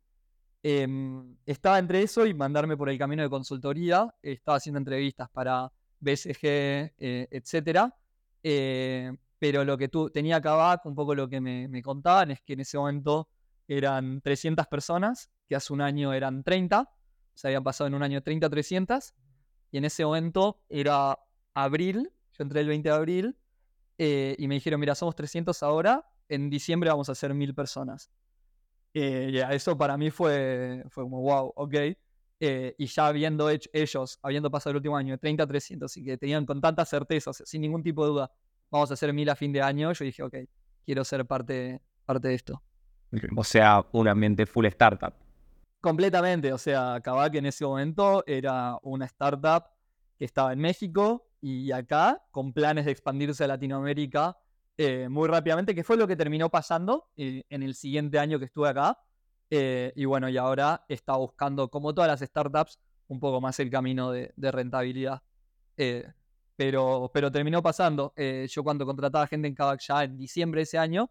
[0.63, 4.12] Em, estaba entre eso y mandarme por el camino de consultoría.
[4.19, 7.93] Estaba haciendo entrevistas para BSG, etc.
[9.39, 12.54] pero lo que tú, tenía acá, un poco lo que me, me contaban, es que
[12.54, 13.30] en ese momento
[13.67, 16.89] eran 300 personas, que hace un año eran 30,
[17.34, 19.13] se habían pasado en un año 30 300
[19.71, 21.17] y en ese momento era
[21.54, 23.38] abril, yo entré el 20 de abril,
[23.97, 28.12] eh, y me dijeron, mira, somos 300 ahora, en diciembre vamos a ser 1000 personas.
[28.93, 31.73] Eh, ya eso para mí fue, fue como, wow, ok.
[32.39, 35.97] Eh, y ya habiendo hecho ellos, habiendo pasado el último año de 30 a 300
[35.97, 38.32] y que tenían con tanta certeza, sin ningún tipo de duda,
[38.69, 40.36] vamos a hacer 1000 a fin de año, yo dije, ok,
[40.86, 42.62] quiero ser parte, parte de esto.
[43.36, 45.13] O sea, un ambiente full startup.
[45.80, 49.63] Completamente, o sea, Kavak en ese momento era una startup
[50.17, 54.38] que estaba en México y acá con planes de expandirse a Latinoamérica
[54.77, 58.45] eh, muy rápidamente, que fue lo que terminó pasando eh, en el siguiente año que
[58.45, 58.99] estuve acá.
[59.49, 63.69] Eh, y bueno, y ahora está buscando, como todas las startups, un poco más el
[63.71, 65.21] camino de, rentabilidad.
[66.58, 68.13] Pero, pero terminó pasando.
[68.17, 71.10] yo cuando contrataba gente en Kavak ya en diciembre de ese año,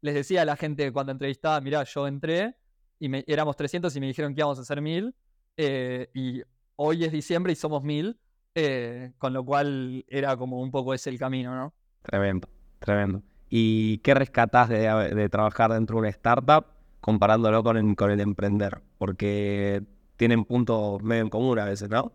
[0.00, 2.56] les decía a la gente cuando entrevistaba, mira, yo entré
[2.98, 5.14] y me, éramos 300 y me dijeron que íbamos a hacer 1000.
[5.56, 6.42] Eh, y
[6.76, 8.18] hoy es diciembre y somos 1000.
[8.54, 11.74] Eh, con lo cual era como un poco ese el camino, ¿no?
[12.02, 12.48] Tremendo,
[12.80, 13.22] tremendo.
[13.48, 16.66] ¿Y qué rescatás de, trabajar dentro de una startup
[17.00, 18.82] comparándolo con el, con el emprender?
[18.98, 19.82] Porque
[20.16, 22.12] tienen puntos medio en común a veces, ¿no?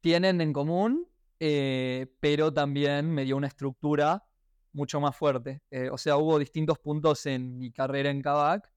[0.00, 1.06] Tienen en común,
[1.40, 4.24] eh, pero también me dio una estructura
[4.72, 5.62] mucho más fuerte.
[5.90, 8.70] o sea, hubo distintos puntos en mi carrera en Kavak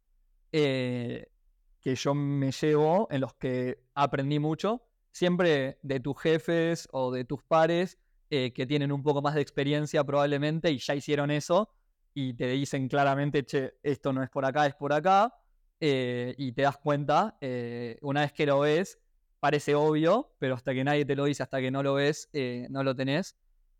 [0.52, 1.28] eh,
[1.80, 7.26] que yo me llevo, en los que aprendí mucho, siempre de tus jefes o de
[7.26, 7.98] tus pares
[8.30, 11.74] eh, que tienen un poco más de experiencia probablemente y ya hicieron eso
[12.14, 15.34] y te dicen claramente, che, esto no es por acá, es por acá,
[15.80, 17.38] eh, y te das cuenta,
[18.02, 19.00] una vez que lo ves,
[19.42, 22.30] parece obvio, pero hasta que nadie te lo dice, hasta que no lo ves,
[22.70, 23.36] no lo tenés.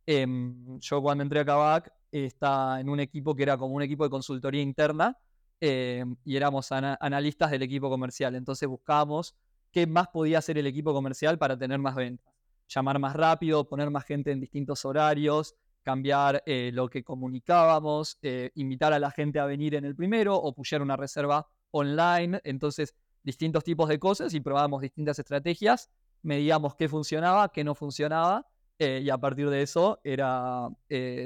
[0.06, 4.04] Em, yo cuando entré a Kavak, estaba en un equipo que era como un equipo
[4.04, 5.18] de consultoría interna,
[5.64, 8.34] eh, y éramos analistas del equipo comercial.
[8.34, 9.36] Entonces buscábamos
[9.72, 12.34] qué más podía hacer el equipo comercial para tener más ventas.
[12.68, 18.50] Llamar más rápido, poner más gente en distintos horarios, cambiar eh, lo que comunicábamos, eh,
[18.56, 22.42] invitar a la gente a venir en el primero o pusher una reserva online.
[22.44, 25.90] Entonces, distintos tipos de cosas y probábamos distintas estrategias,
[26.22, 28.48] medíamos qué funcionaba, qué no funcionaba
[28.80, 30.68] y a partir de eso era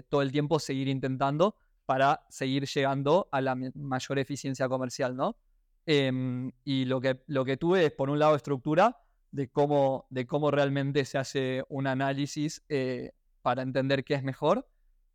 [0.09, 1.55] todo el tiempo seguir intentando
[1.85, 5.37] para seguir llegando a la mayor eficiencia comercial, ¿no?
[5.85, 8.97] Em, y lo que, lo que tuve es, por un lado, estructura
[9.31, 14.67] de cómo, de cómo realmente se hace un análisis eh, para entender qué es mejor.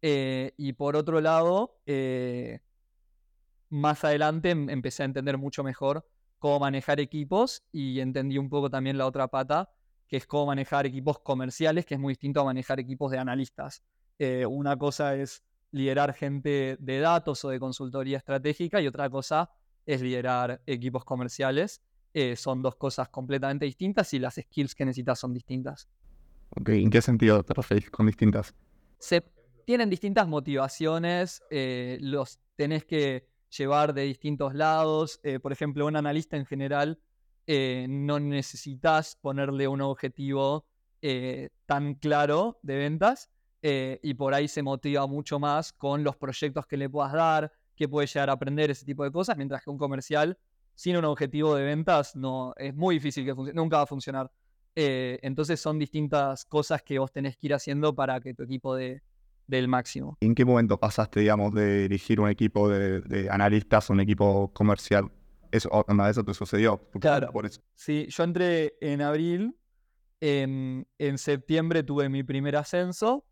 [0.03, 2.61] Eh, y por otro lado, eh,
[3.69, 6.07] más adelante em, empecé a entender mucho mejor
[6.41, 9.71] cómo manejar equipos y entendí un poco también la otra pata,
[10.09, 13.85] que es cómo manejar equipos comerciales, que es muy distinto a manejar equipos de analistas.
[14.49, 19.51] una cosa es liderar gente de datos o de consultoría estratégica y otra cosa
[19.87, 21.81] es liderar equipos comerciales.
[22.13, 25.89] Eh, son dos cosas completamente distintas y las skills que necesitas son distintas.
[26.51, 28.55] Ok, ¿en qué sentido te referís con distintas?
[28.99, 29.23] Se
[29.65, 35.21] tienen distintas motivaciones, eh, los tenés que llevar de distintos lados.
[35.23, 36.99] eh, por ejemplo, un analista en general
[37.47, 40.67] eh, no necesitas ponerle un objetivo
[41.03, 43.31] eh, tan claro de ventas
[43.63, 47.91] y por ahí se motiva mucho más con los proyectos que le puedas dar, que
[47.91, 50.39] puede llegar a aprender, ese tipo de cosas, mientras que un comercial
[50.75, 54.33] sin un objetivo de ventas no es muy difícil que funcione, nunca va a funcionar.
[54.75, 59.03] Entonces son distintas cosas que vos tenés que ir haciendo para que tu equipo dé
[59.51, 60.17] del máximo.
[60.21, 64.53] ¿En qué momento pasaste, digamos, de dirigir un equipo de, de analistas a un equipo
[64.53, 65.11] comercial?
[65.51, 66.79] Eso, eso te sucedió.
[67.01, 67.33] Claro.
[67.33, 67.61] Por eso.
[67.75, 69.57] Sí, yo entré en abril,
[70.21, 73.27] en, en septiembre tuve mi primer ascenso,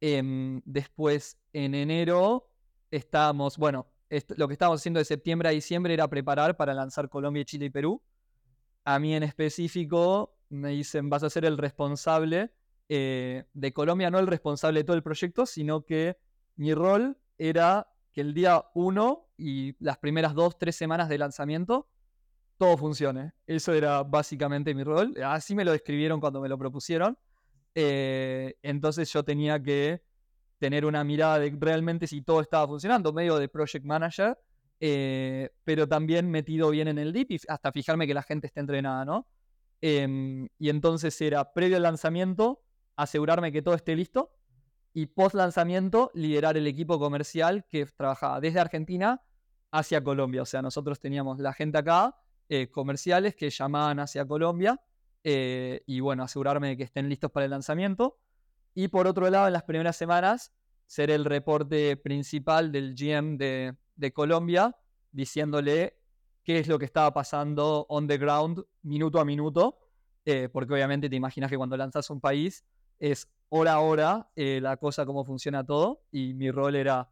[0.00, 2.48] em, después en enero
[2.90, 3.86] estábamos, bueno,
[4.36, 7.70] lo que estábamos haciendo de septiembre a diciembre era preparar para lanzar Colombia, Chile y
[7.70, 8.02] Perú.
[8.84, 12.52] A mí en específico me dicen, vas a ser el responsable
[12.94, 16.18] eh, de Colombia, no el responsable de todo el proyecto, sino que
[16.56, 21.88] mi rol era que el día 1 y las primeras dos, tres semanas de lanzamiento
[22.58, 23.32] todo funcione.
[23.46, 25.14] Eso era básicamente mi rol.
[25.24, 27.16] Así me lo describieron cuando me lo propusieron.
[27.74, 30.02] Eh, entonces yo tenía que
[30.58, 34.38] tener una mirada de realmente si todo estaba funcionando, medio de project manager,
[34.80, 38.60] eh, pero también metido bien en el deep y hasta fijarme que la gente esté
[38.60, 39.26] entrenada, ¿no?
[39.80, 42.60] Em, y entonces era previo al lanzamiento,
[42.96, 44.32] asegurarme que todo esté listo
[44.94, 49.22] y post lanzamiento liderar el equipo comercial que trabajaba desde Argentina
[49.70, 50.42] hacia Colombia.
[50.42, 52.16] O sea, nosotros teníamos la gente acá
[52.48, 54.80] eh, comerciales que llamaban hacia Colombia
[55.24, 58.18] eh, y bueno, asegurarme de que estén listos para el lanzamiento.
[58.74, 60.52] Y por otro lado, en las primeras semanas,
[60.86, 64.76] ser el reporte principal del GM de, Colombia,
[65.12, 65.96] diciéndole
[66.42, 69.78] qué es lo que estaba pasando on the ground, minuto a minuto,
[70.24, 72.64] eh, porque obviamente te imaginas que cuando lanzas un país
[73.02, 77.10] es hora a hora eh, la cosa, cómo funciona todo, y mi rol era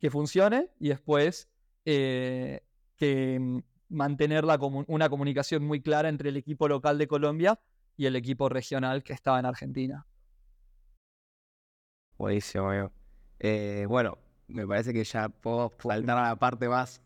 [0.00, 1.48] que funcione y después
[1.84, 2.64] eh,
[2.96, 7.60] que mm, mantener la una comunicación muy clara entre el equipo local de Colombia
[7.96, 10.04] y el equipo regional que estaba en Argentina.
[12.18, 12.92] Buenísimo, amigo.
[13.38, 17.02] Eh, bueno, me parece que ya puedo saltar a la parte más,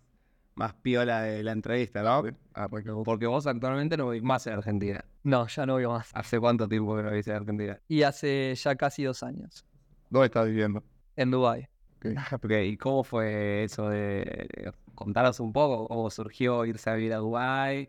[0.55, 2.23] más piola de la entrevista, ¿no?
[2.55, 5.05] Ah, porque vos- Porque vos actualmente no vivís más en Argentina.
[5.23, 6.11] No, ya no vivo más.
[6.15, 7.81] ¿Hace cuánto tiempo que no vivís en Argentina?
[7.89, 9.65] Y hace ya casi dos años,
[10.11, 10.83] ¿Dónde estás viviendo?
[11.17, 11.69] en Dubái.
[11.97, 17.17] Ok, ¿y cómo fue eso de contaros un poco cómo surgió irse a vivir a
[17.19, 17.89] Dubái?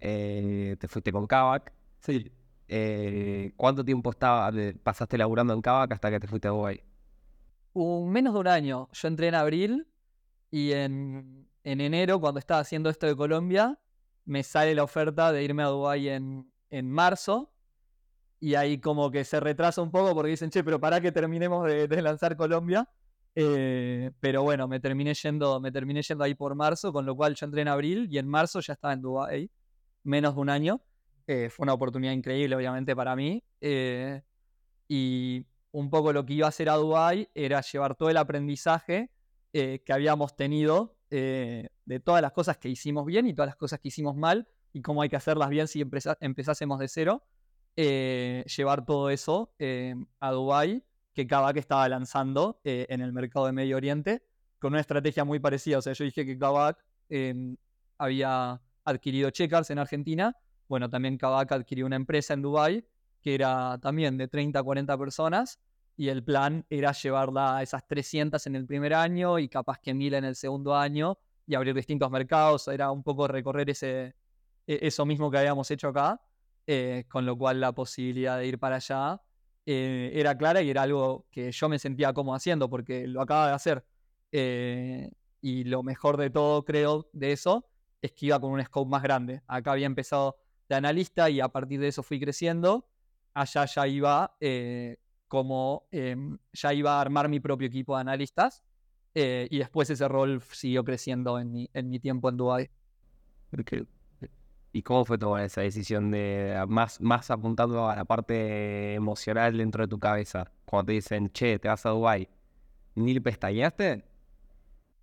[0.00, 1.72] Eh, te fuiste con Kavak.
[2.00, 2.30] Sí.
[2.68, 4.50] Eh, ¿Cuánto tiempo estaba,
[4.82, 6.82] pasaste laburando en Kavak hasta que te fuiste a Dubái?
[7.72, 8.88] Un, menos de un año.
[8.92, 9.88] Yo entré en abril
[10.50, 13.78] y en, en enero, cuando estaba haciendo esto de Colombia,
[14.26, 17.50] me sale la oferta de irme a Dubái en, en marzo.
[18.38, 21.66] Y ahí como que se retrasa un poco porque dicen, che, pero para que terminemos
[21.66, 22.88] de, lanzar Colombia.
[23.34, 27.34] Eh, pero bueno, me terminé yendo, me terminé yendo ahí por marzo, con lo cual
[27.34, 29.50] yo entré en abril y en marzo ya estaba en Dubái,
[30.04, 30.82] menos de un año.
[31.26, 33.42] Eh, fue una oportunidad increíble, obviamente, para mí.
[33.60, 34.22] eh,
[34.86, 39.10] y un poco lo que iba a hacer a Dubái era llevar todo el aprendizaje
[39.52, 43.80] que habíamos tenido eh, de todas las cosas que hicimos bien y todas las cosas
[43.80, 45.84] que hicimos mal y cómo hay que hacerlas bien si
[46.20, 47.24] empezásemos de cero.
[47.76, 53.52] eh, llevar todo eso eh, a Dubái, que Kavak estaba lanzando en el mercado de
[53.52, 54.22] Medio Oriente,
[54.58, 55.78] con una estrategia muy parecida.
[55.78, 57.54] O sea, yo dije que Kavak eh,
[57.98, 60.36] había adquirido Checkers en Argentina.
[60.68, 62.84] Bueno, también Kavak adquirió una empresa en Dubái
[63.20, 65.58] que era también de 30 a 40 personas
[65.96, 69.94] y el plan era llevarla a esas 300 en el primer año y capaz que
[69.94, 72.68] 1000 en el segundo año y abrir distintos mercados.
[72.68, 74.14] Era un poco recorrer ese,
[74.66, 76.20] e- eso mismo que habíamos hecho acá,
[76.66, 79.20] eh, con lo cual la posibilidad de ir para allá
[79.66, 83.48] eh, era clara y era algo que yo me sentía como haciendo porque lo acaba
[83.48, 83.84] de hacer.
[84.32, 87.66] Eh, y lo mejor de todo, creo, de eso,
[88.02, 89.42] es que iba con un scope más grande.
[89.46, 90.36] Acá había empezado
[90.68, 92.88] de analista y a partir de eso fui creciendo.
[93.34, 94.96] Allá ya iba eh,
[95.34, 98.64] como em, ya iba a armar mi propio equipo de analistas.
[99.14, 102.70] eh, y después ese rol siguió creciendo en mi, en mi tiempo en Dubai.
[103.58, 103.86] Ok.
[104.72, 109.84] ¿Y cómo fue tomar esa decisión de más, más apuntando a la parte emocional dentro
[109.84, 110.52] de tu cabeza?
[110.64, 112.28] Cuando te dicen, che, te vas a Dubái,
[112.96, 114.04] ¿ni pestañaste?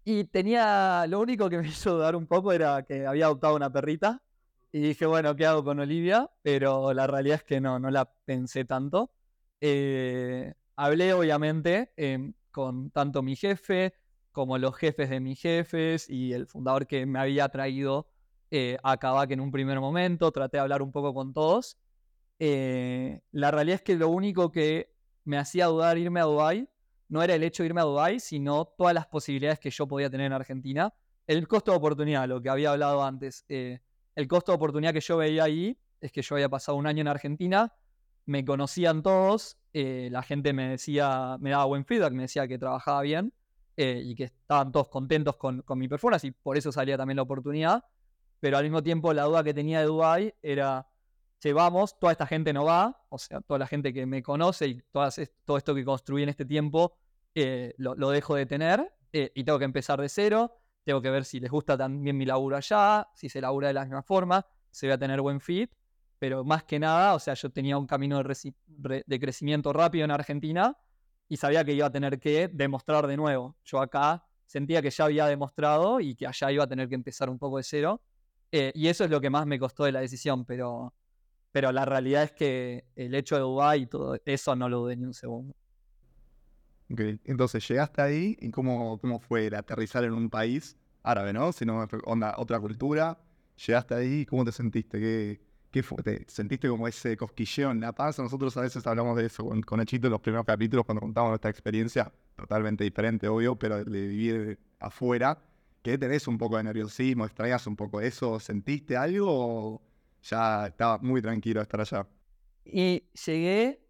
[0.04, 3.72] Y tenía, lo único que me hizo dudar un poco era que había adoptado una
[3.72, 4.22] perrita.
[4.72, 6.30] Y dije, bueno, ¿qué hago con Olivia?
[6.42, 9.12] Pero la realidad es que no, no la pensé tanto.
[9.62, 13.94] Eh, hablé, obviamente, em, con tanto mi jefe
[14.32, 18.08] como los jefes de mis jefes y el fundador que me había traído
[18.50, 20.32] eh, a Kavak en un primer momento.
[20.32, 21.78] Traté de hablar un poco con todos.
[22.40, 24.94] Eh, la realidad es que lo único que
[25.26, 26.68] me hacía dudar irme a Dubái
[27.10, 30.10] no era el hecho de irme a Dubái, sino todas las posibilidades que yo podía
[30.10, 30.94] tener en Argentina.
[31.28, 33.46] El costo de oportunidad, lo que había hablado antes.
[33.50, 33.80] eh,
[34.16, 37.02] el costo de oportunidad que yo veía ahí es que yo había pasado un año
[37.02, 37.74] en Argentina,
[38.26, 42.58] me conocían todos, eh, la gente me decía, me daba buen feedback, me decía que
[42.58, 43.34] trabajaba bien
[43.78, 47.16] eh, y que estaban todos contentos con, con mi performance y por eso salía también
[47.18, 47.84] la oportunidad.
[48.40, 50.88] Pero al mismo tiempo la duda que tenía de Dubai era,
[51.40, 54.68] che, vamos, toda esta gente no va, o sea, toda la gente que me conoce
[54.68, 56.98] y todas todo esto que construí en este tiempo
[57.36, 60.58] eh, lo, dejo de tener y tengo que empezar de cero.
[60.84, 63.84] Tengo que ver si les gusta también mi laburo allá, si se labura de la
[63.84, 65.72] misma forma, si voy a tener buen fit.
[66.22, 69.74] Pero más que nada, o sea, yo tenía un camino de, reci- re- de crecimiento
[69.74, 70.78] rápido en Argentina
[71.28, 73.58] y sabía que iba a tener que demostrar de nuevo.
[73.66, 77.28] Yo acá sentía que ya había demostrado y que allá iba a tener que empezar
[77.32, 78.04] un poco de cero.
[78.52, 80.94] Eh, y eso es lo que más me costó de la decisión, pero,
[81.52, 84.98] pero la realidad es que el hecho de Dubái y todo eso no lo dudé
[84.98, 85.56] ni un segundo.
[86.92, 91.52] Ok, Entonces llegaste ahí y cómo, cómo fue el aterrizar en un país árabe, ¿no?
[91.54, 93.18] Sino onda, otra cultura.
[93.66, 95.42] Llegaste ahí y cómo te sentiste, qué,
[95.72, 98.22] qué fue, te sentiste como ese cosquilleo en la panza.
[98.22, 101.30] Nosotros a veces hablamos de eso con, con Echito en los primeros capítulos cuando contamos
[101.30, 105.38] nuestra experiencia, totalmente diferente, obvio, pero de vivir afuera,
[105.82, 109.82] que tenés un poco de nerviosismo, extrañas un poco eso, ¿sentiste algo o
[110.22, 112.08] ya estabas muy tranquilo estar allá?
[112.66, 113.82] Y llegué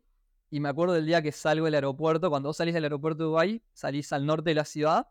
[0.49, 2.29] y me acuerdo del día que salgo del aeropuerto.
[2.29, 5.07] Cuando vos salís del aeropuerto de Dubái, salís al norte de la ciudad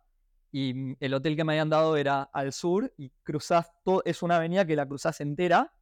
[0.52, 4.36] y el hotel que me habían dado era al sur y cruzás todo, es una
[4.36, 5.72] avenida que la cruzás entera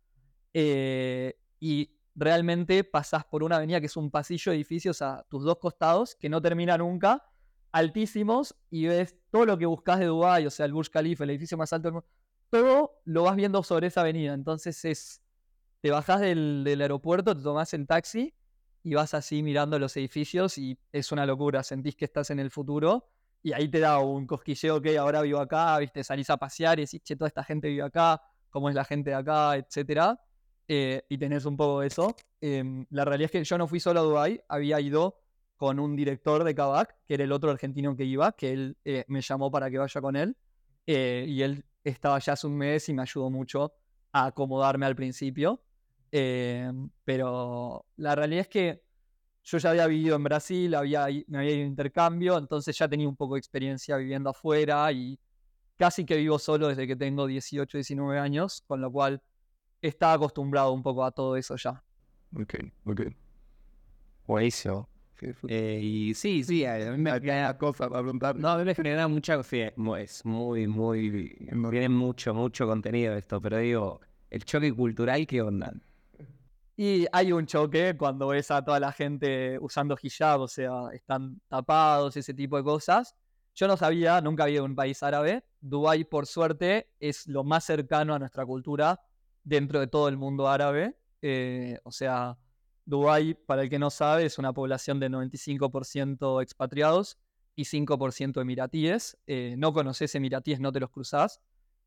[0.55, 5.45] eh, y realmente pasás por una avenida que es un pasillo de edificios a tus
[5.45, 7.25] dos costados que no termina nunca,
[7.73, 11.31] altísimos y ves todo lo que buscas de Dubái, o sea, el Burj Khalifa, el
[11.31, 12.09] edificio más alto del mundo,
[12.51, 14.35] todo lo vas viendo sobre esa avenida.
[14.35, 15.23] Entonces es,
[15.81, 18.35] te bajás del, aeropuerto, te tomás el taxi
[18.83, 22.51] y vas así mirando los edificios y es una locura, sentís que estás en el
[22.51, 23.11] futuro
[23.43, 26.83] y ahí te da un cosquilleo que ahora vivo acá, viste, salís a pasear y
[26.83, 28.21] decís, che, toda esta gente vive acá,
[28.51, 30.19] cómo es la gente de acá, etcétera,
[30.69, 32.15] eh, y tenés un poco de eso.
[32.41, 35.19] Em, la realidad es que yo no fui solo a Dubái, había ido
[35.57, 39.05] con un director de Kavak, que era el otro argentino que iba, que él eh,
[39.09, 40.37] me llamó para que vaya con él,
[40.87, 43.73] eh, y él estaba ya hace un mes y me ayudó mucho
[44.13, 45.61] a acomodarme al principio.
[46.13, 46.71] Eh,
[47.05, 48.83] pero la realidad es que
[49.43, 53.09] yo ya había vivido en Brasil, había, me había ido de intercambio, entonces ya tenía
[53.09, 55.19] un poco de experiencia viviendo afuera y
[55.77, 59.23] casi que vivo solo desde que tengo 18, 19 años, con lo cual
[59.81, 61.83] estaba acostumbrado un poco a todo eso ya.
[62.37, 62.55] Ok,
[62.85, 63.01] ok.
[64.27, 64.89] Buenísimo.
[65.49, 68.37] Eh, y sí, sí, a mí me genera, cosa para preguntar.
[68.37, 71.35] no, a mí me genera mucha, sí, es mu- es muy, muy,
[71.71, 74.01] tiene mucho, mucho contenido esto, pero digo,
[74.31, 75.73] el choque cultural, ¿qué onda?
[76.77, 81.41] Y hay un choque cuando ves a toda la gente usando hijab, o sea, están
[81.49, 83.17] tapados, ese tipo de cosas.
[83.57, 85.45] Yo no sabía, nunca había un país árabe.
[85.61, 89.01] Dubái, por suerte, es lo más cercano a nuestra cultura
[89.49, 90.97] dentro de todo el mundo árabe.
[91.23, 92.39] Eh, o sea,
[92.85, 97.19] Dubái, para el que no sabe, es una población de 95% expatriados
[97.57, 99.19] y 5% emiratíes.
[99.27, 101.41] Eh, no conoces emiratíes, no te los cruzás.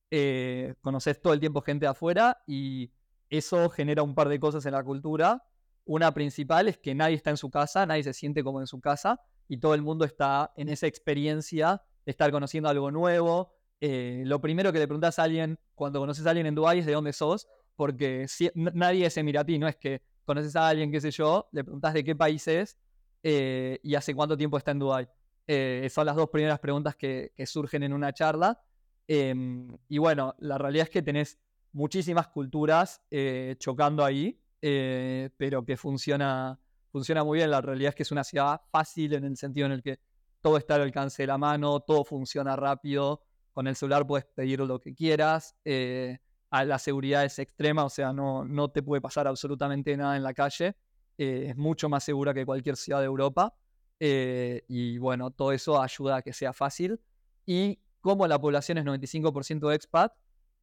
[0.09, 2.91] Eh, conoces todo el tiempo gente afuera y
[3.29, 5.43] eso genera un par de cosas en la cultura.
[5.85, 8.81] Una principal es que nadie está en su casa, nadie se siente como en su
[8.81, 13.53] casa y todo el mundo está en esa experiencia de estar conociendo algo nuevo.
[13.81, 16.85] Eh, lo primero que le preguntas a alguien cuando conoces a alguien en Dubái es
[16.85, 21.01] de dónde sos, porque si, nadie es emiratí, no es que conoces a alguien, qué
[21.01, 22.77] sé yo, le preguntas de qué país es
[23.23, 25.07] eh, y hace cuánto tiempo está en Dubái.
[25.47, 28.61] Eh, son las dos primeras preguntas que, que surgen en una charla.
[29.07, 31.37] Em, y bueno, la realidad es que tenés
[31.73, 36.59] muchísimas culturas eh, chocando ahí, eh, pero que funciona,
[36.91, 37.51] funciona muy bien.
[37.51, 39.99] La realidad es que es una ciudad fácil en el sentido en el que
[40.41, 43.23] todo está al alcance de la mano, todo funciona rápido.
[43.53, 45.55] Con el celular puedes pedir lo que quieras.
[45.65, 46.19] eh,
[46.53, 50.23] a la seguridad es extrema, o sea, no, no te puede pasar absolutamente nada en
[50.23, 50.75] la calle.
[51.17, 53.53] eh, es mucho más segura que cualquier ciudad de Europa.
[53.99, 56.99] eh, y bueno, todo eso ayuda a que sea fácil.
[57.45, 60.11] Y como la población es 95% expat,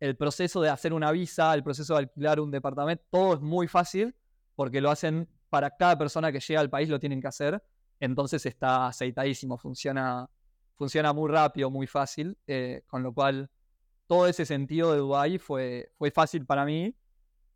[0.00, 3.66] el proceso de hacer una visa, el proceso de alquilar un departamento, todo es muy
[3.68, 4.14] fácil
[4.54, 7.62] porque lo hacen para cada persona que llega al país, lo tienen que hacer.
[8.00, 10.28] Entonces está aceitadísimo, funciona,
[10.78, 13.50] funciona muy rápido, muy fácil, eh, con lo cual
[14.06, 16.94] todo ese sentido de Dubái fue, fue fácil para mí.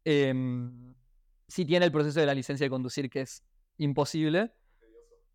[0.05, 0.95] Em,
[1.47, 3.45] sí tiene el proceso de la licencia de conducir que es
[3.79, 4.53] imposible.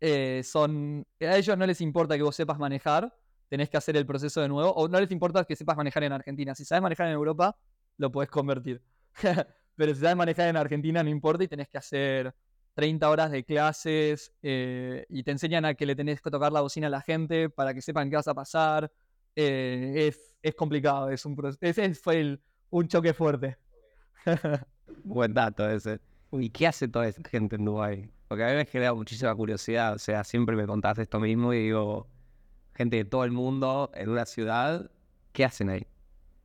[0.00, 3.12] Eh, son, a ellos no les importa que vos sepas manejar,
[3.48, 6.12] tenés que hacer el proceso de nuevo, o no les importa que sepas manejar en
[6.12, 6.54] Argentina.
[6.54, 7.58] Si sabes manejar en Europa,
[7.96, 8.82] lo podés convertir.
[9.76, 12.34] Pero si sabes manejar en Argentina, no importa y tenés que hacer
[12.78, 16.60] 30 horas de clases eh, y te enseñan a que le tenés que tocar la
[16.60, 18.92] bocina a la gente para que sepan qué vas a pasar.
[19.34, 23.58] Eh, es, es complicado, es un ese fue el- un choque fuerte.
[25.02, 25.98] Buen dato ese.
[26.30, 28.12] ¿Y qué hace toda esa gente en Dubái?
[28.28, 29.94] Porque a mí me genera muchísima curiosidad.
[29.94, 32.06] O sea, siempre me contaste esto mismo y digo,
[32.76, 34.88] gente de todo el mundo en una ciudad,
[35.32, 35.84] ¿qué hacen ahí?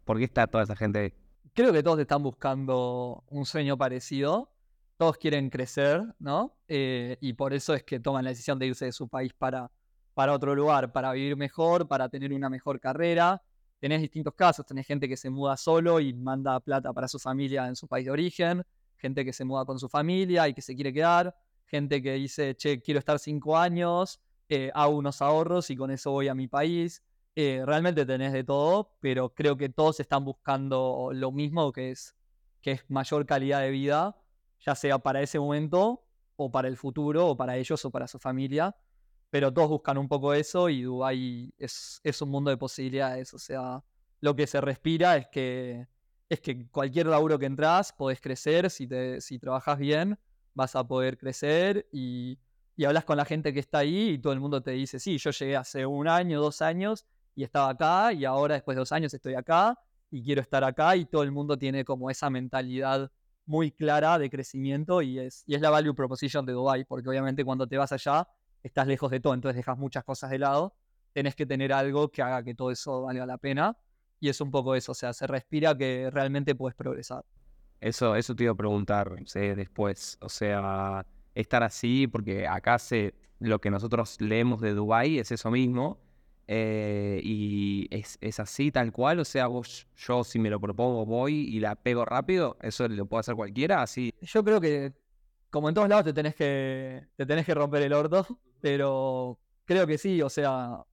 [0.04, 1.14] ¿Por qué está toda esa gente ahí?
[1.54, 4.53] Creo que todos están buscando un sueño parecido.
[4.98, 6.56] Todos quieren crecer, ¿no?
[6.68, 9.72] Eh, y por eso es que toman la decisión de irse de su país para,
[10.14, 13.42] para otro lugar, para vivir mejor, para tener una mejor carrera.
[13.80, 17.68] Tenés distintos casos, tenés gente que se muda solo y manda plata para su familia
[17.68, 18.64] en su país de origen,
[18.96, 21.36] gente que se muda con su familia y que se quiere quedar,
[21.66, 26.12] gente que dice, che, quiero estar cinco años, eh, hago unos ahorros y con eso
[26.12, 27.04] voy a mi país.
[27.36, 32.16] Eh, realmente tenés de todo, pero creo que todos están buscando lo mismo, que es,
[32.62, 34.16] que es mayor calidad de vida,
[34.66, 36.04] ya sea para ese momento
[36.36, 38.76] o para el futuro, o para ellos o para su familia.
[39.30, 43.34] Pero todos buscan un poco eso y Dubái es, es un mundo de posibilidades.
[43.34, 43.84] O sea,
[44.20, 45.88] lo que se respira es que,
[46.30, 50.20] es que cualquier laburo que entras podés crecer, si, te, si trabajas bien,
[50.54, 52.38] vas a poder crecer y,
[52.76, 55.18] y hablas con la gente que está ahí y todo el mundo te dice, sí,
[55.18, 57.06] yo llegué hace un año, dos años
[57.36, 59.78] y estaba acá y ahora después de dos años estoy acá
[60.12, 63.12] y quiero estar acá y todo el mundo tiene como esa mentalidad
[63.46, 67.44] muy clara de crecimiento y es, y es la value proposition de Dubai porque obviamente
[67.44, 68.28] cuando te vas allá
[68.62, 70.76] estás lejos de todo, entonces dejas muchas cosas de lado,
[71.12, 73.78] tenés que tener algo que haga que todo eso valga la pena
[74.20, 77.26] y es un poco eso, o sea, se respira que realmente puedes progresar.
[77.82, 80.18] Eso, eso te iba a preguntar sí, después.
[80.22, 85.52] O sea, estar así, porque acá se, lo que nosotros leemos de Dubái es eso
[85.52, 86.00] mismo.
[86.48, 89.20] Eh, y es, es así tal cual.
[89.20, 93.06] O sea, vos, yo si me lo propongo voy y la pego rápido, eso lo
[93.06, 94.14] puede hacer cualquiera, así.
[94.22, 94.94] Yo creo que,
[95.50, 99.88] como en todos lados, te tenés que, te tenés que romper el orto, pero creo
[99.88, 100.84] que sí, o sea,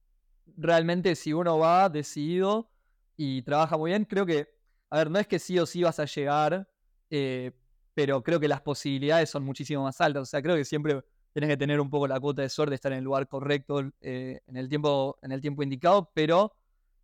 [0.57, 2.69] realmente si uno va decidido
[3.17, 4.49] y trabaja muy bien, creo que,
[4.89, 6.69] a ver, no es que sí o sí vas a llegar,
[7.09, 7.51] eh,
[7.93, 11.03] pero creo que las posibilidades son muchísimo más altas, o sea, creo que siempre
[11.33, 14.41] tenés que tener un poco la cuota de suerte, estar en el lugar correcto, eh,
[14.47, 16.53] en, el tiempo, en el tiempo indicado, pero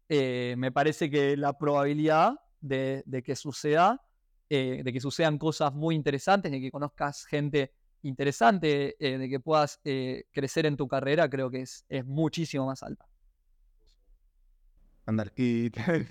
[0.09, 4.01] eh, me parece que la probabilidad de, de que suceda
[4.49, 7.73] eh, de que sucedan cosas muy interesantes, de que conozcas gente
[8.03, 9.81] interesante, de que puedas
[10.31, 13.05] crecer en tu carrera, creo que es, muchísimo más alta.
[15.05, 15.33] Andar.
[15.35, 16.07] Y te,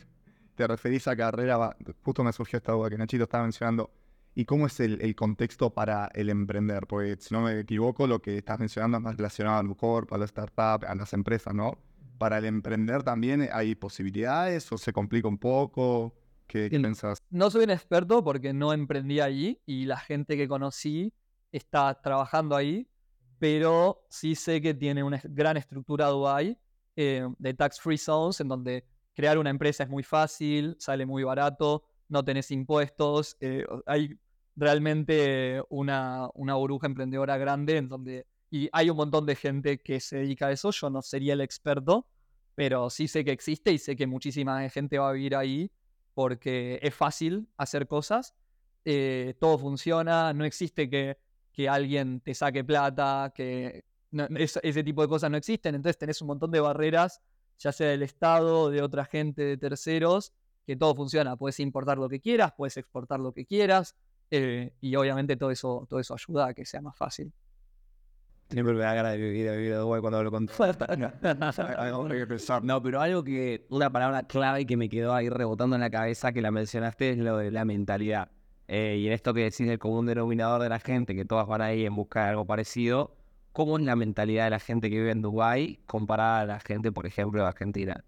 [0.55, 3.91] te referís a carrera, justo me surgió esta duda que Nachito estaba mencionando.
[4.39, 6.87] ¿Y cómo es el, el contexto para el emprender?
[6.87, 10.19] Porque si no me equivoco, lo que estás mencionando es más relacionado al corp, a
[10.19, 11.79] la startup, a las empresas, ¿no?
[12.19, 16.15] Para el emprender también hay posibilidades o se complica un poco.
[16.47, 17.19] ¿Qué, En- pensás?
[17.31, 21.15] No soy un experto porque no emprendí ahí y la gente que conocí
[21.51, 22.87] está trabajando ahí,
[23.39, 26.59] pero sí sé que tiene una gran estructura Dubai
[26.95, 28.85] eh, de tax free zones en donde
[29.15, 34.19] crear una empresa es muy fácil, sale muy barato, no tenés impuestos, eh, hay
[34.57, 40.01] realmente una, una burbuja emprendedora grande en donde y hay un montón de gente que
[40.01, 42.07] se dedica a eso, yo no sería el experto,
[42.55, 45.71] pero sí sé que existe y sé que muchísima gente va a vivir ahí
[46.15, 48.35] porque es fácil hacer cosas,
[48.85, 51.19] eh, todo funciona, no existe que,
[51.53, 55.99] que alguien te saque plata, que no- es- ese tipo de cosas no existen, entonces
[55.99, 57.21] tenés un montón de barreras,
[57.59, 60.33] ya sea del Estado, de otra gente, de terceros,
[60.67, 63.97] que todo funciona, puedes importar lo que quieras, puedes exportar lo que quieras,
[64.31, 67.33] eh, y obviamente todo eso, todo eso ayuda a que sea más fácil.
[68.49, 70.47] Siempre me da ganas de vivir, de vivir de Dubái cuando hablo con.
[72.63, 76.33] No, pero algo que, una palabra clave que me quedó ahí rebotando en la cabeza
[76.33, 78.31] que la mencionaste es lo de la mentalidad.
[78.69, 81.61] Eh, y en esto que decís del común denominador de la gente, que todas van
[81.61, 83.17] ahí en busca de algo parecido,
[83.53, 86.93] ¿cómo es la mentalidad de la gente que vive en Dubái comparada a la gente,
[86.93, 88.05] por ejemplo, de Argentina?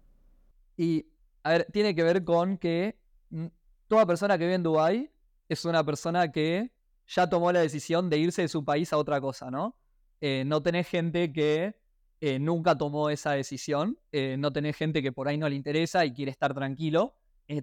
[0.77, 1.05] Y,
[1.43, 2.97] a ver, tiene que ver con que
[3.29, 3.47] mm,
[3.89, 5.11] toda persona que vive en Dubái
[5.49, 6.71] es una persona que
[7.07, 9.75] ya tomó la decisión de irse de su país a otra cosa, ¿no?
[10.21, 11.75] Eh, no tenés gente que
[12.21, 16.05] eh, nunca tomó esa decisión, eh, no tenés gente que por ahí no le interesa
[16.05, 17.15] y quiere estar tranquilo.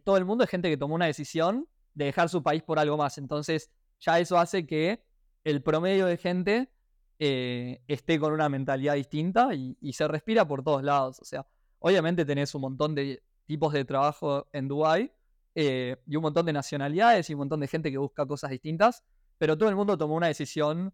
[0.02, 2.96] Todo el mundo es gente que tomó una decisión de dejar su país por algo
[2.96, 3.18] más.
[3.18, 3.70] Entonces,
[4.00, 5.04] ya eso hace que
[5.44, 6.72] el promedio de gente
[7.18, 11.20] esté con una mentalidad distinta y, y se respira por todos lados.
[11.20, 11.46] O sea,
[11.78, 15.12] obviamente tenés un montón de tipos de trabajo en Dubái
[15.58, 19.02] eh, y un montón de nacionalidades y un montón de gente que busca cosas distintas,
[19.38, 20.92] pero todo el mundo tomó una decisión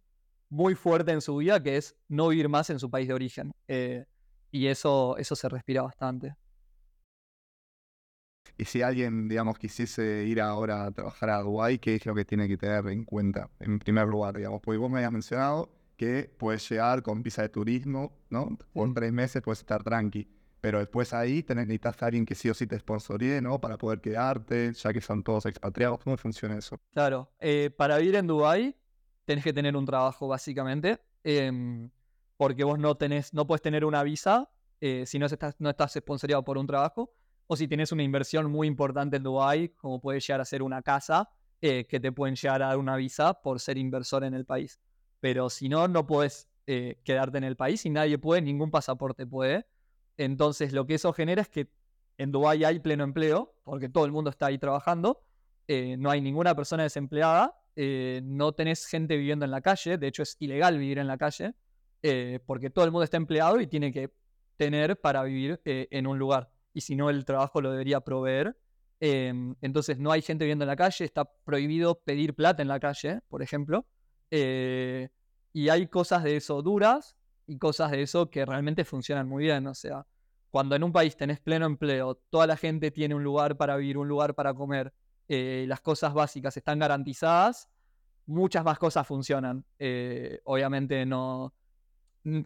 [0.48, 3.52] muy fuerte en su vida que es no vivir más en su país de origen.
[3.66, 4.04] Eh,
[4.52, 6.36] y eso, eso se respira bastante.
[8.56, 12.24] Y si alguien, digamos, quisiese ir ahora a trabajar a Dubái, ¿qué es lo que
[12.24, 13.50] tiene que tener en cuenta?
[13.58, 17.48] En primer lugar, digamos, porque vos me habías mencionado que puedes llegar con visa de
[17.48, 18.56] turismo, ¿no?
[18.72, 20.28] Por tres meses puedes estar tranqui.
[20.62, 23.60] Pero después ahí tenés, necesitas a alguien que sí o sí te sponsoríe, ¿no?
[23.60, 25.98] Para poder quedarte, ya que son todos expatriados.
[25.98, 26.80] ¿Cómo funciona eso?
[26.92, 28.76] Claro, eh, para vivir en Dubái
[29.24, 31.90] tenés que tener un trabajo básicamente, em,
[32.36, 34.48] porque vos no tenés, no puedes tener una visa
[34.80, 37.12] eh, si no estás, no estás sponsoriado por un trabajo,
[37.48, 40.80] o si tienes una inversión muy importante en Dubái, como puede llegar a ser una
[40.80, 41.28] casa,
[41.60, 44.80] eh, que te pueden llegar a dar una visa por ser inversor en el país.
[45.18, 49.66] Pero si no, no puedes quedarte en el país y nadie puede, ningún pasaporte puede.
[50.16, 51.70] Entonces lo que eso genera es que
[52.18, 55.24] en Dubái hay pleno empleo, porque todo el mundo está ahí trabajando,
[55.68, 60.22] no hay ninguna persona desempleada eh, no tenés gente viviendo en la calle, de hecho
[60.22, 61.54] es ilegal vivir en la calle,
[62.02, 64.12] eh, porque todo el mundo está empleado y tiene que
[64.56, 68.56] tener para vivir eh, en un lugar, y si no el trabajo lo debería proveer.
[69.00, 72.78] Em, entonces no hay gente viviendo en la calle, está prohibido pedir plata en la
[72.78, 73.86] calle, por ejemplo,
[74.30, 77.16] y hay cosas de eso duras
[77.46, 80.06] y cosas de eso que realmente funcionan muy bien, o sea,
[80.50, 83.96] cuando en un país tenés pleno empleo, toda la gente tiene un lugar para vivir,
[83.96, 84.92] un lugar para comer,
[85.28, 87.70] eh, las cosas básicas están garantizadas,
[88.26, 89.64] muchas más cosas funcionan.
[89.78, 91.54] Eh, obviamente no,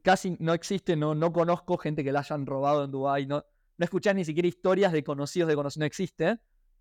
[0.03, 3.45] casi no existe, no, no conozco gente que la hayan robado en Dubái, no,
[3.77, 6.39] no escuchás ni siquiera historias de conocidos de conocidos, no existe.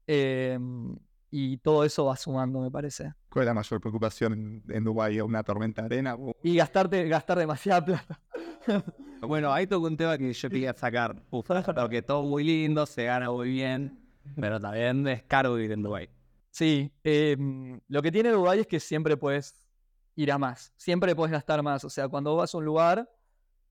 [0.08, 0.96] Em,
[1.38, 3.14] y todo eso va sumando, me parece.
[3.30, 5.20] ¿Cuál es la mayor preocupación en, Dubái?
[5.20, 6.16] ¿Una tormenta de arena?
[6.42, 8.22] Y gastarte, gastar demasiada plata.
[9.22, 11.22] bueno, ahí toco un tema que yo quería sacar.
[11.30, 14.00] porque todo muy lindo, se gana muy bien.
[14.40, 16.10] Pero también es caro vivir en Dubái.
[16.52, 19.68] Sí, em, lo que tiene Dubái es que siempre puedes
[20.16, 21.84] ir a más, siempre puedes gastar más.
[21.84, 23.12] O sea, cuando vas a un lugar,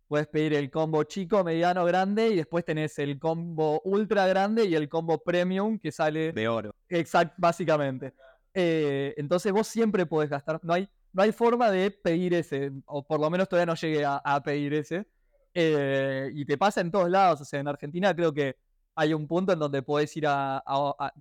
[0.07, 4.75] puedes pedir el combo chico, mediano, grande y después tenés el combo ultra grande y
[4.75, 6.75] el combo premium que sale de oro.
[6.89, 8.15] Exacto, básicamente.
[8.53, 13.05] Eh, entonces vos siempre puedes gastar, no hay, no hay forma de pedir ese, o
[13.05, 15.07] por lo menos todavía no llegué a, pedir ese.
[15.53, 18.57] Eh, y te pasa en todos lados, o sea, en Argentina creo que
[18.97, 20.63] hay un punto en donde puedes ir, a,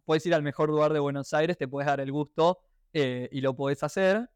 [0.05, 2.59] puedes ir al mejor lugar de Buenos Aires, te puedes dar el gusto
[2.91, 4.29] eh, y lo puedes hacer,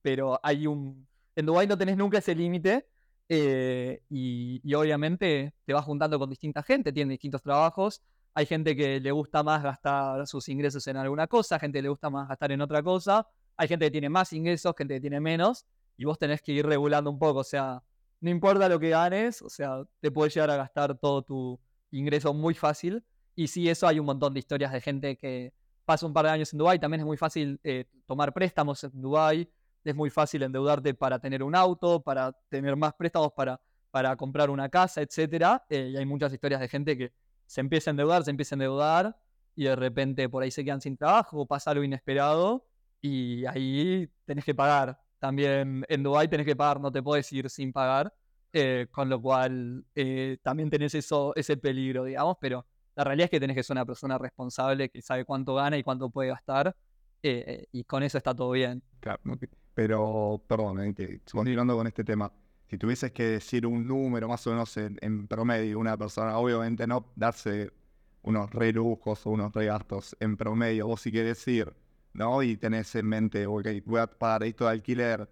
[0.00, 1.06] pero hay un...
[1.34, 2.86] En Dubái no tenés nunca ese límite
[3.28, 8.02] eh, y, obviamente te vas juntando con distinta gente, tiene distintos trabajos,
[8.34, 11.88] hay gente que le gusta más gastar sus ingresos en alguna cosa, gente que le
[11.88, 15.20] gusta más gastar en otra cosa, hay gente que tiene más ingresos, gente que tiene
[15.20, 15.64] menos,
[15.96, 17.82] y vos tenés que ir regulando un poco, o sea,
[18.20, 21.60] no importa lo que ganes, o sea, te puedes llegar a gastar todo tu
[21.90, 23.04] ingreso muy fácil.
[23.34, 25.52] Y sí, eso hay un montón de historias de gente que
[25.84, 26.78] pasa un par de años en Dubái.
[26.78, 29.48] También es muy fácil eh, tomar préstamos en Dubái.
[29.86, 33.60] Es muy fácil endeudarte para tener un auto, para tener más préstamos para,
[33.92, 35.62] para comprar una casa, etc.
[35.70, 37.12] Eh, y hay muchas historias de gente que
[37.46, 39.16] se empieza a endeudar, se empieza a endeudar
[39.54, 42.66] y de repente por ahí se quedan sin trabajo, pasa algo inesperado
[43.00, 44.98] y ahí tenés que pagar.
[45.20, 48.12] También en Dubái tenés que pagar, no te puedes ir sin pagar.
[48.52, 52.66] Eh, con lo cual eh, también tenés eso, ese peligro, digamos, pero
[52.96, 55.82] la realidad es que tenés que ser una persona responsable que sabe cuánto gana y
[55.82, 56.74] cuánto puede gastar,
[57.22, 58.82] y con eso está todo bien.
[59.00, 59.20] Claro,
[59.76, 60.96] pero, perdón,
[61.30, 62.32] continuando con este tema,
[62.66, 67.12] si tuvieses que decir un número más o menos en, promedio, una persona, obviamente no
[67.14, 67.70] darse
[68.22, 71.74] unos re lujos o unos re gastos en promedio, vos sí querés decir,
[72.14, 72.42] ¿no?
[72.42, 75.28] Y tenés en mente, ok, voy a pagar esto de alquiler,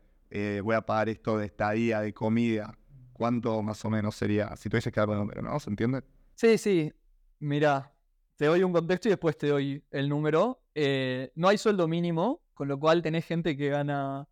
[0.63, 2.77] voy a pagar esto de estadía, de comida,
[3.15, 4.55] ¿cuánto más o menos sería?
[4.57, 5.59] Si tuvieses que dar un número, ¿no?
[5.59, 6.03] ¿Se entiende?
[6.35, 6.93] Sí, sí.
[7.39, 7.95] Mira,
[8.37, 10.61] te doy un contexto y después te doy el número.
[10.75, 14.29] Eh, no hay sueldo mínimo, con lo cual tenés gente que gana.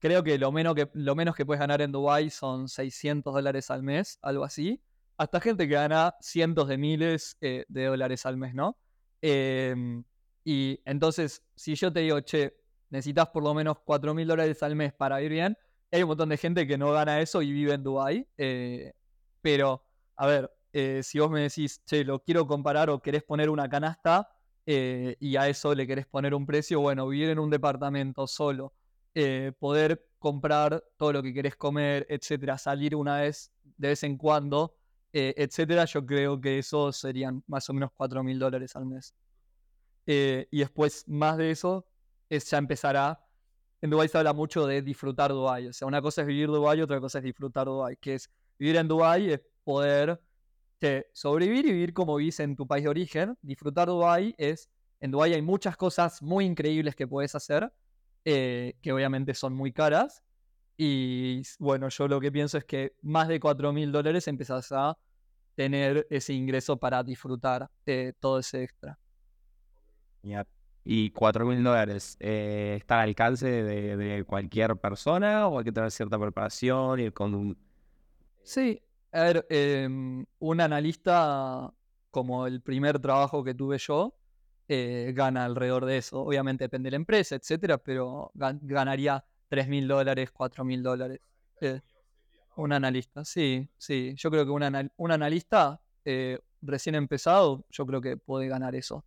[0.00, 0.86] Creo que lo menos que,
[1.46, 4.80] puedes ganar en Dubai son 600 dólares al mes, algo así.
[5.16, 8.78] Hasta gente que gana cientos de miles eh, de dólares al mes, ¿no?
[9.20, 10.04] Em,
[10.44, 12.56] y entonces, si yo te digo, che,
[12.90, 15.58] necesitas por lo menos 4 mil dólares al mes para ir bien,
[15.90, 18.28] hay un montón de gente que no gana eso y vive en Dubai.
[18.36, 18.92] Eh,
[19.40, 19.82] pero,
[20.14, 23.68] a ver, eh, si vos me decís, che, lo quiero comparar o querés poner una
[23.68, 24.28] canasta
[24.66, 28.74] y a eso le querés poner un precio, bueno, vivir en un departamento solo,
[29.58, 34.74] poder comprar todo lo que querés comer, etcétera, salir una vez de vez en cuando,
[35.12, 39.14] etcétera, yo creo que eso serían más o menos 4 mil dólares al mes.
[40.06, 41.86] y después, más de eso,
[42.28, 43.20] es, ya empezará
[43.80, 45.68] en Dubái se habla mucho de disfrutar Dubái.
[45.68, 47.96] O sea, una cosa es vivir Dubái, otra cosa es disfrutar Dubái.
[47.96, 50.20] Que es vivir en Dubái es poder
[51.12, 53.38] sobrevivir y vivir como vivís en tu país de origen.
[53.40, 54.68] Disfrutar Dubái es,
[55.00, 57.72] en Dubái hay muchas cosas muy increíbles que puedes hacer,
[58.24, 60.22] eh, que obviamente son muy caras.
[60.76, 64.96] Y bueno, yo lo que pienso es que más de 4 mil dólares empezás a
[65.54, 68.98] tener ese ingreso para disfrutar eh, todo ese extra.
[70.84, 75.72] Y 4 mil dólares, eh, ¿está al alcance de, de, cualquier persona o hay que
[75.72, 77.00] tener cierta preparación?
[77.00, 77.58] Y con un...
[78.42, 78.80] Sí,
[79.12, 81.72] a ver, em, un analista
[82.10, 84.14] como el primer trabajo que tuve yo,
[84.68, 86.20] eh, gana alrededor de eso.
[86.20, 91.20] Obviamente depende de la empresa, etcétera, pero ganaría 3 mil dólares, 4 mil dólares.
[91.60, 91.80] Eh,
[92.56, 94.14] un analista, sí, sí.
[94.16, 99.04] Yo creo que un, analista eh, recién empezado, yo creo que puede ganar eso.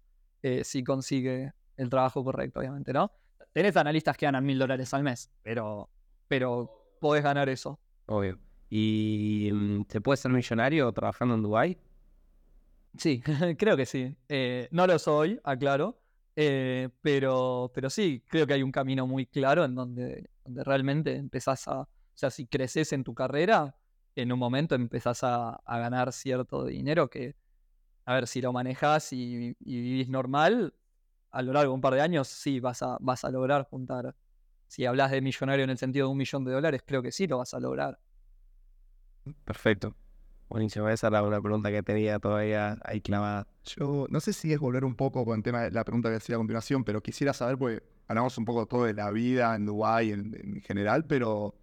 [0.64, 3.12] si consigue el trabajo correcto, obviamente, ¿no?
[3.53, 5.89] Tenés analistas que ganan mil dólares al mes, pero,
[6.28, 7.80] pero podés ganar eso.
[8.07, 8.39] Obvio.
[8.70, 11.78] ¿Y mm, te puedes ser millonario trabajando en Dubai?
[12.98, 13.22] Sí,
[13.58, 14.16] creo que sí.
[14.28, 16.00] Eh, no lo soy, aclaro,
[16.36, 21.16] eh, pero, pero sí, creo que hay un camino muy claro en donde, donde realmente
[21.16, 23.76] empezás a, o sea, si creces en tu carrera,
[24.16, 27.36] en un momento empezás a, ganar cierto dinero que,
[28.06, 30.74] a ver, si lo manejas y, y, vivís normal,
[31.32, 34.16] a lo largo de un par de años, sí, vas a, vas a lograr juntar.
[34.68, 37.28] Si hablas de millonario en el sentido de un millón de dólares, creo que sí
[37.28, 38.00] lo vas a lograr.
[39.46, 39.96] Perfecto.
[40.52, 43.47] Buenísimo, esa era una pregunta que tenía todavía ahí clavada.
[43.64, 46.18] Yo no sé si es volver un poco con el tema de la pregunta que
[46.18, 49.66] hacía a continuación, pero quisiera saber, porque hablamos un poco todo de la vida en
[49.66, 51.56] Dubái en, general, pero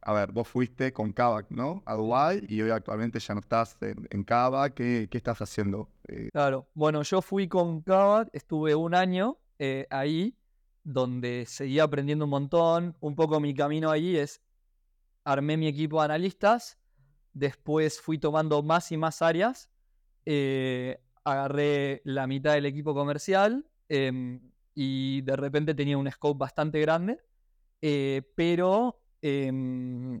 [0.00, 1.82] a ver, vos fuiste con Kavak, ¿no?
[1.86, 4.74] A Dubái y hoy actualmente ya no estás en, en Kavak.
[4.74, 5.88] ¿Qué, estás haciendo?
[6.06, 10.36] Eh, claro, bueno, yo fui con Kavak, estuve un año eh, ahí,
[10.84, 12.96] donde seguía aprendiendo un montón.
[13.00, 14.40] Un poco mi camino ahí es,
[15.24, 16.78] armé mi equipo de analistas
[17.36, 19.68] Después fui tomando más y más áreas.
[20.24, 24.40] Eh, agarré la mitad del equipo comercial em,
[24.74, 27.20] y de repente tenía un scope bastante grande.
[27.82, 30.18] Eh, pero em,